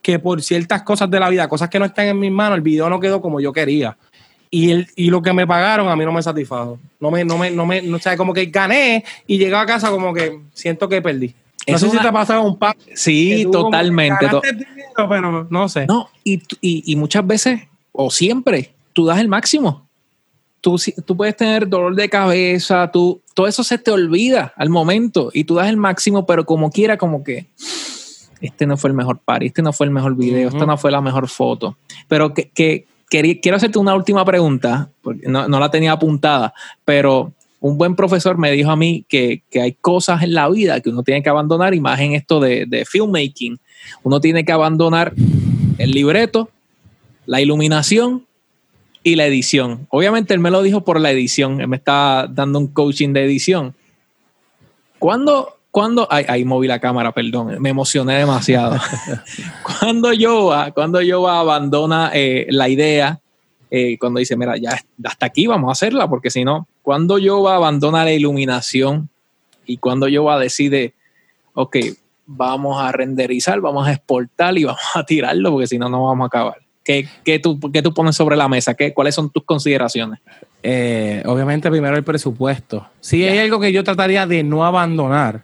[0.00, 2.62] que por ciertas cosas de la vida, cosas que no están en mis manos, el
[2.62, 3.96] video no quedó como yo quería.
[4.50, 6.78] Y, el, y lo que me pagaron a mí no me satisfajo.
[7.00, 9.66] No me, no me, no me, no, o sea, como que gané y llegué a
[9.66, 11.34] casa como que siento que perdí.
[11.68, 12.58] No sé si te ha pasado un
[12.94, 14.26] Sí, totalmente.
[15.08, 15.86] pero no sé.
[15.86, 17.62] No, y, y, muchas veces,
[17.92, 19.86] o siempre, tú das el máximo.
[20.60, 25.30] Tú, tú puedes tener dolor de cabeza, tú, todo eso se te olvida al momento
[25.32, 27.46] y tú das el máximo, pero como quiera, como que
[28.40, 30.90] este no fue el mejor par, este no fue el mejor video, esta no fue
[30.90, 31.76] la mejor foto.
[32.08, 36.52] Pero que, que quiero hacerte una última pregunta, porque no, no, la tenía apuntada,
[36.84, 40.80] pero un buen profesor me dijo a mí que, que, hay cosas en la vida
[40.80, 43.58] que uno tiene que abandonar, y más en esto de, de filmmaking.
[44.02, 45.12] Uno tiene que abandonar
[45.78, 46.50] el libreto,
[47.26, 48.26] la iluminación
[49.02, 49.86] y la edición.
[49.90, 53.24] Obviamente él me lo dijo por la edición, él me está dando un coaching de
[53.24, 53.74] edición.
[54.98, 58.76] ¿Cuándo, cuando ahí, moví la cámara, perdón, me emocioné demasiado.
[59.80, 63.20] cuando yo cuando yo abandona eh, la idea,
[63.70, 67.42] eh, cuando dice, mira, ya hasta aquí vamos a hacerla, porque si no, cuando yo
[67.42, 69.08] va a abandonar la iluminación
[69.66, 70.94] y cuando yo va a decide,
[71.54, 71.76] ok,
[72.26, 76.24] vamos a renderizar, vamos a exportar y vamos a tirarlo, porque si no, no vamos
[76.24, 76.58] a acabar.
[76.84, 78.72] ¿Qué, qué, tú, qué tú pones sobre la mesa?
[78.72, 80.20] ¿Qué, ¿Cuáles son tus consideraciones?
[80.62, 82.86] Eh, obviamente, primero el presupuesto.
[83.00, 85.42] Si hay algo que yo trataría de no abandonar,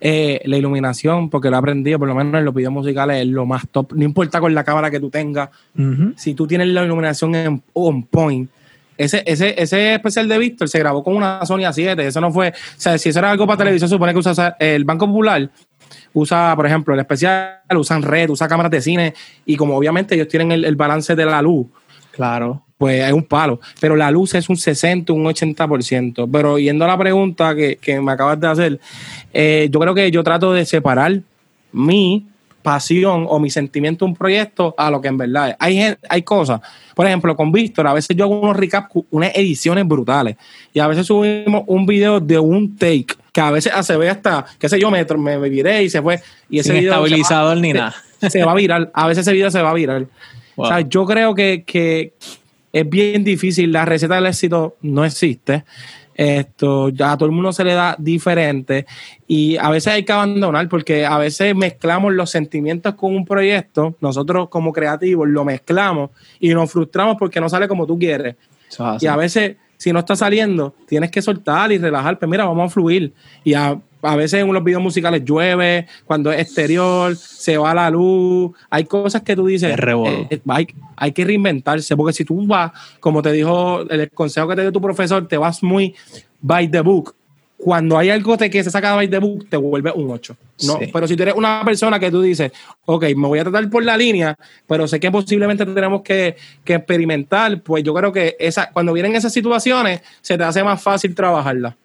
[0.00, 3.26] eh, la iluminación, porque lo he aprendido, por lo menos en los videos musicales, es
[3.26, 3.92] lo más top.
[3.94, 5.50] No importa con la cámara que tú tengas,
[6.16, 8.50] si tú tienes la iluminación en on point.
[8.96, 12.00] Ese, ese, ese especial de Víctor se grabó con una Sony A7.
[12.00, 12.48] Eso no fue.
[12.48, 15.48] O sea, si eso era algo para televisión, supone que usa el Banco Popular.
[16.12, 19.14] Usa, por ejemplo, el especial, usan red, usa cámaras de cine.
[19.46, 21.68] Y como obviamente ellos tienen el, el balance de la luz.
[22.10, 23.60] Claro pues es un palo.
[23.80, 26.28] Pero la luz es un 60, un 80%.
[26.32, 28.80] Pero yendo a la pregunta que, me acabas de hacer,
[29.34, 31.20] eh, yo creo que yo trato de separar
[31.72, 32.26] mi
[32.62, 35.56] pasión o mi sentimiento de un proyecto a lo que en verdad es.
[35.58, 36.60] Hay, hay cosas,
[36.94, 40.36] por ejemplo, con Víctor, a veces yo hago unos recaps, unas ediciones brutales.
[40.72, 44.44] Y a veces subimos un video de un take que a veces se ve hasta,
[44.58, 46.20] qué sé yo, me, me viré y se fue.
[46.50, 47.94] Y ese video estabilizador ni nada.
[48.28, 48.90] Se, va a virar.
[48.94, 50.06] A veces ese video se va a virar.
[50.56, 52.14] O sea, yo creo que, que,
[52.72, 55.64] es bien difícil, la receta del éxito no existe.
[56.14, 58.86] Esto ya a todo el mundo se le da diferente
[59.28, 63.94] y a veces hay que abandonar porque a veces mezclamos los sentimientos con un proyecto,
[64.00, 66.10] nosotros como creativos lo mezclamos
[66.40, 68.34] y nos frustramos porque no sale como tú quieres.
[69.00, 72.68] Y a veces si no está saliendo, tienes que soltar y relajar, pues mira, vamos
[72.68, 73.14] a fluir.
[73.44, 77.90] Y a, a veces en los videos musicales llueve, cuando es exterior, se va la
[77.90, 78.52] luz.
[78.70, 80.40] Hay cosas que tú dices, eh, eh,
[80.96, 84.72] hay, que reinventarse, porque si tú vas, como te dijo el consejo que te dio
[84.72, 85.94] tu profesor, te vas muy
[86.40, 87.14] by the book.
[87.56, 90.36] Cuando hay algo que se saca by the book, te vuelve un 8.
[90.64, 90.78] ¿no?
[90.92, 92.52] Pero si tú eres una persona que tú dices,
[92.84, 94.36] ok, me voy a tratar por la línea,
[94.68, 99.16] pero sé que posiblemente tenemos que, que experimentar, pues yo creo que esa, cuando vienen
[99.16, 101.76] esas situaciones, se te hace más fácil trabajarla.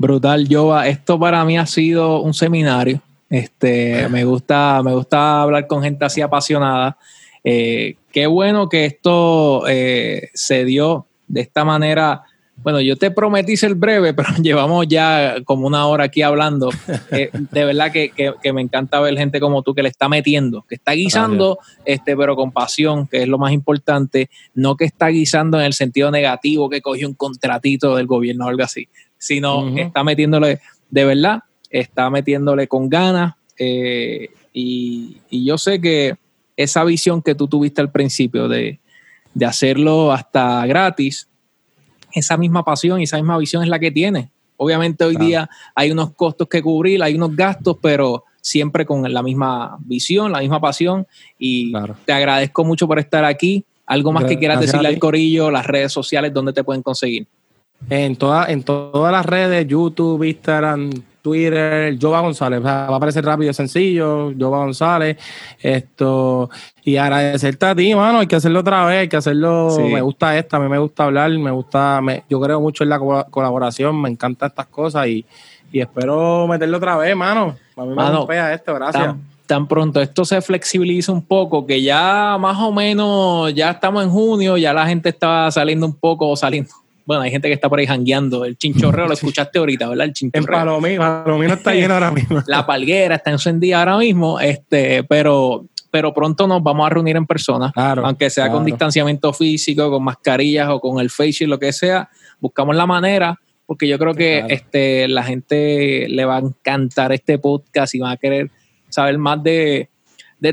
[0.00, 0.86] Brutal, Jova.
[0.86, 3.02] Esto para mí ha sido un seminario.
[3.28, 6.96] Este, me gusta, me gusta hablar con gente así apasionada.
[7.42, 12.22] Eh, qué bueno que esto eh, se dio de esta manera.
[12.62, 16.70] Bueno, yo te prometí ser breve, pero llevamos ya como una hora aquí hablando.
[17.10, 18.12] Eh, de verdad que,
[18.52, 22.36] me encanta ver gente como tú que le está metiendo, que está guisando, este, pero
[22.36, 26.70] con pasión, que es lo más importante, no que está guisando en el sentido negativo,
[26.70, 28.88] que cogió un contratito del gobierno o algo así
[29.18, 30.60] sino está metiéndole
[30.90, 33.34] de verdad, está metiéndole con ganas.
[33.58, 36.16] Eh, y, yo sé que
[36.56, 38.80] esa visión que tú tuviste al principio de,
[39.46, 41.28] hacerlo hasta gratis,
[42.12, 44.30] esa misma pasión y esa misma visión es la que tiene.
[44.56, 49.22] Obviamente hoy día hay unos costos que cubrir, hay unos gastos, pero siempre con la
[49.22, 51.06] misma visión, la misma pasión.
[51.38, 51.72] Y
[52.04, 53.64] te agradezco mucho por estar aquí.
[53.86, 57.28] Algo más que quieras decirle al Corillo, las redes sociales, donde te pueden conseguir.
[57.90, 60.90] En, toda, en todas las redes, YouTube, Instagram,
[61.22, 62.64] Twitter, Jova González.
[62.64, 65.16] va a aparecer rápido y sencillo, Jova González.
[65.60, 66.50] Esto,
[66.84, 68.20] y agradecerte a ti, mano.
[68.20, 69.76] Hay que hacerlo otra vez, hay que hacerlo.
[69.78, 72.00] Me gusta esta, a mí me gusta hablar, me gusta.
[72.28, 72.98] yo creo mucho en la
[73.30, 75.24] colaboración, me encantan estas cosas y,
[75.72, 77.56] espero meterlo otra vez, mano.
[77.76, 79.14] A mí me gusta esto, gracias.
[79.46, 84.10] tan pronto esto se flexibiliza un poco, que ya más o menos, ya estamos en
[84.10, 86.70] junio, ya la gente está saliendo un poco, saliendo
[87.08, 88.44] bueno, hay gente que está por ahí jangueando.
[88.44, 90.04] El chinchorreo lo escuchaste ahorita, ¿verdad?
[90.04, 90.78] El chinchorreo.
[90.84, 92.42] El palomino, está lleno ahora mismo.
[92.46, 97.24] La palguera está encendida ahora mismo, este, pero, pero pronto nos vamos a reunir en
[97.24, 97.72] persona.
[97.74, 102.10] aunque sea con distanciamiento físico, con mascarillas o con el face lo que sea.
[102.40, 107.38] Buscamos la manera, porque yo creo que este, la gente le va a encantar este
[107.38, 108.50] podcast y va a querer
[108.90, 109.88] saber más de,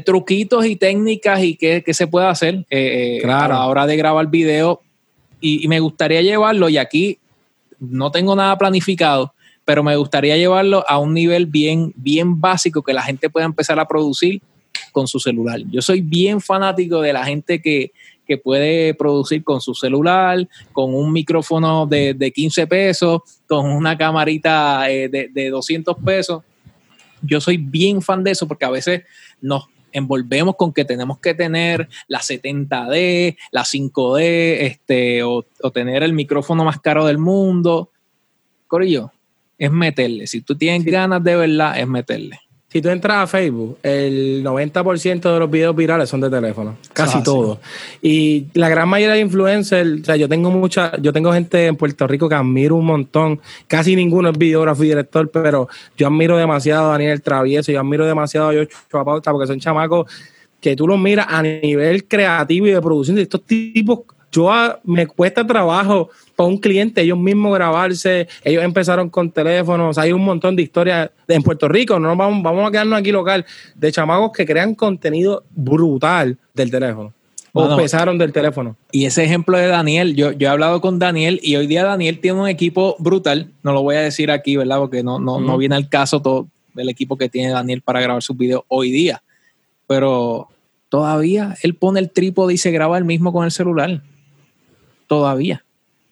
[0.05, 4.29] truquitos y técnicas y qué, se puede hacer eh, eh, a la hora de grabar
[4.29, 4.84] video
[5.45, 7.19] y, me gustaría llevarlo, y aquí
[7.79, 9.33] no tengo nada planificado,
[9.63, 13.79] pero me gustaría llevarlo a un nivel bien, bien básico que la gente pueda empezar
[13.79, 14.41] a producir
[14.91, 15.59] con su celular.
[15.69, 17.91] Yo soy bien fanático de la gente que,
[18.25, 23.95] que puede producir con su celular, con un micrófono de, de 15 pesos, con una
[23.97, 26.43] camarita eh, de, de 200 pesos.
[27.21, 29.03] Yo soy bien fan de eso porque a veces
[29.41, 29.65] nos
[29.95, 34.21] envolvemos con que tenemos que tener la 70D, la 5D,
[34.61, 37.89] este, o, o tener el micrófono más caro del mundo.
[38.67, 39.11] Corillo,
[39.57, 40.27] es meterle.
[40.27, 42.39] Si tú tienes ganas de verdad, es meterle.
[42.76, 47.23] Si tú entras a Facebook, el 90% de los videos virales son de teléfono, casi
[47.23, 47.59] todos.
[48.01, 51.78] Y la gran mayoría de influencers, o sea, yo tengo mucha, yo tengo gente en
[51.78, 53.39] Puerto Rico que admiro un montón.
[53.67, 58.05] Casi ninguno es videógrafo y director, pero yo admiro demasiado a Daniel Travieso, yo admiro
[58.05, 60.11] demasiado a Yocho Pauta, porque son chamacos
[60.59, 64.01] que tú los miras a nivel creativo y de producción de estos tipos
[64.36, 64.51] yo
[64.83, 70.25] me cuesta trabajo para un cliente ellos mismos grabarse, ellos empezaron con teléfonos, hay un
[70.25, 74.31] montón de historias en Puerto Rico, no vamos, vamos a quedarnos aquí local, de chamacos
[74.33, 77.13] que crean contenido brutal del teléfono.
[77.57, 78.75] O empezaron del teléfono.
[78.91, 82.19] Y ese ejemplo de Daniel, yo, yo he hablado con Daniel y hoy día Daniel
[82.19, 83.49] tiene un equipo brutal.
[83.63, 84.79] No lo voy a decir aquí, ¿verdad?
[84.79, 88.21] Porque no, no, no viene al caso todo el equipo que tiene Daniel para grabar
[88.21, 89.23] sus videos hoy día.
[89.88, 90.49] Pero
[90.89, 94.01] todavía él pone el trípode y se graba el mismo con el celular
[95.07, 95.63] todavía.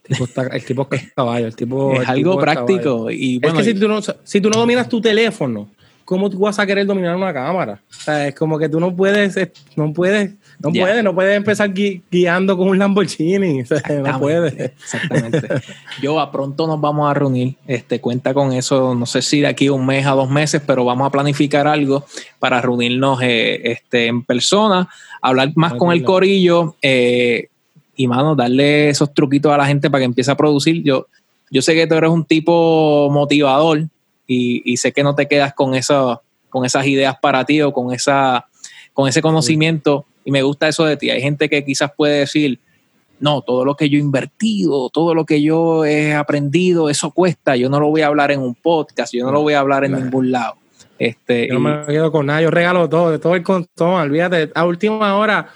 [0.04, 3.10] El tipo, está, el tipo es caballo, el tipo es algo práctico.
[3.10, 5.70] Y bueno, es que si tú, no, si tú no dominas tu teléfono,
[6.04, 7.80] ¿cómo tú vas a querer dominar una cámara?
[7.90, 9.36] O sea, es como que tú no puedes,
[9.76, 13.62] no puedes, no puedes, no puedes empezar guiando con un Lamborghini.
[13.64, 14.54] O sea, no puedes.
[14.60, 15.48] Exactamente.
[16.02, 17.56] Yo a pronto nos vamos a reunir.
[17.66, 20.84] Este, cuenta con eso, no sé si de aquí un mes a dos meses, pero
[20.84, 22.06] vamos a planificar algo
[22.40, 24.90] para reunirnos eh, este, en persona,
[25.22, 26.76] hablar más con el corillo.
[26.82, 27.48] Eh,
[27.96, 30.84] y mano, darle esos truquitos a la gente para que empiece a producir.
[30.84, 31.08] Yo,
[31.52, 33.88] yo sé que tú eres un tipo motivador
[34.26, 37.94] y, sé que no te quedas con, eso, con esas ideas para ti o con,
[37.94, 38.48] esa,
[38.94, 41.10] con ese conocimiento y me gusta eso de ti.
[41.10, 42.60] Hay gente que quizás puede decir,
[43.20, 47.56] no, todo lo que yo he invertido, todo lo que yo he aprendido, eso cuesta,
[47.56, 49.86] yo no lo voy a hablar en un podcast, yo no lo voy a hablar
[49.86, 50.56] en ningún lado.
[50.98, 54.52] Este, yo no me quedo con nada, yo regalo todo, de todo el contón, olvídate,
[54.56, 55.50] a última hora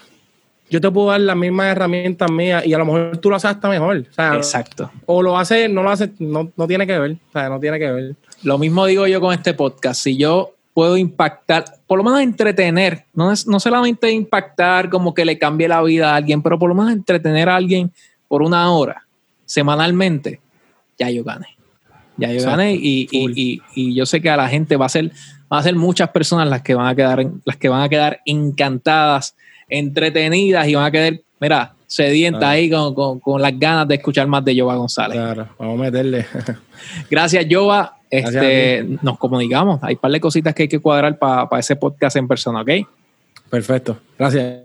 [0.70, 3.50] yo te puedo dar las mismas herramientas mías y a lo mejor tú lo haces
[3.50, 4.06] hasta mejor.
[4.16, 4.90] Exacto.
[5.06, 7.12] O lo haces, no lo haces, no, no tiene que ver.
[7.12, 8.16] O sea, no tiene que ver.
[8.42, 10.02] Lo mismo digo yo con este podcast.
[10.02, 15.24] Si yo puedo impactar, por lo menos entretener, no, es, no solamente impactar como que
[15.24, 17.90] le cambie la vida a alguien, pero por lo menos entretener a alguien
[18.28, 19.06] por una hora,
[19.44, 20.40] semanalmente,
[20.98, 21.48] ya yo gané.
[22.16, 25.12] Ya yo gané y, y, y, yo sé que a la gente va a ser,
[25.52, 28.20] va a ser muchas personas las que van a quedar, las que van a quedar
[28.24, 29.36] encantadas
[29.68, 34.44] entretenidas y van a quedar, mira, sedientas ahí con, con, las ganas de escuchar más
[34.44, 35.16] de Jova González.
[35.16, 36.26] Claro, vamos a meterle.
[37.10, 37.96] Gracias, Jova.
[38.10, 39.80] Este, nos comunicamos.
[39.82, 42.70] Hay un par de cositas que hay que cuadrar para ese podcast en persona, ¿ok?
[43.50, 43.98] Perfecto.
[44.18, 44.62] Gracias.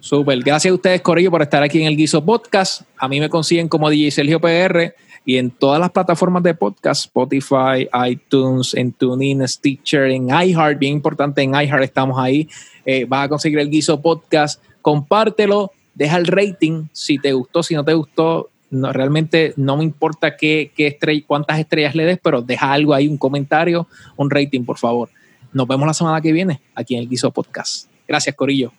[0.00, 0.38] Súper.
[0.40, 2.82] Gracias a ustedes, Corillo, por estar aquí en el Guiso Podcast.
[2.98, 4.94] A mí me consiguen como DJ Sergio PR
[5.26, 10.92] y en todas las plataformas de podcast, Spotify, iTunes, en TuneIn, Stitcher, en iHeart, bien
[10.92, 12.48] importante, en iHeart estamos ahí.
[12.84, 17.74] Eh, vas a conseguir el Guiso Podcast, compártelo, deja el rating si te gustó, si
[17.74, 20.96] no te gustó, no, realmente no me importa qué, qué
[21.26, 25.10] cuántas estrellas le des, pero deja algo ahí, un comentario, un rating, por favor.
[25.52, 27.88] Nos vemos la semana que viene aquí en el Guiso Podcast.
[28.06, 28.72] Gracias, Corillo.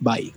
[0.00, 0.32] Bye.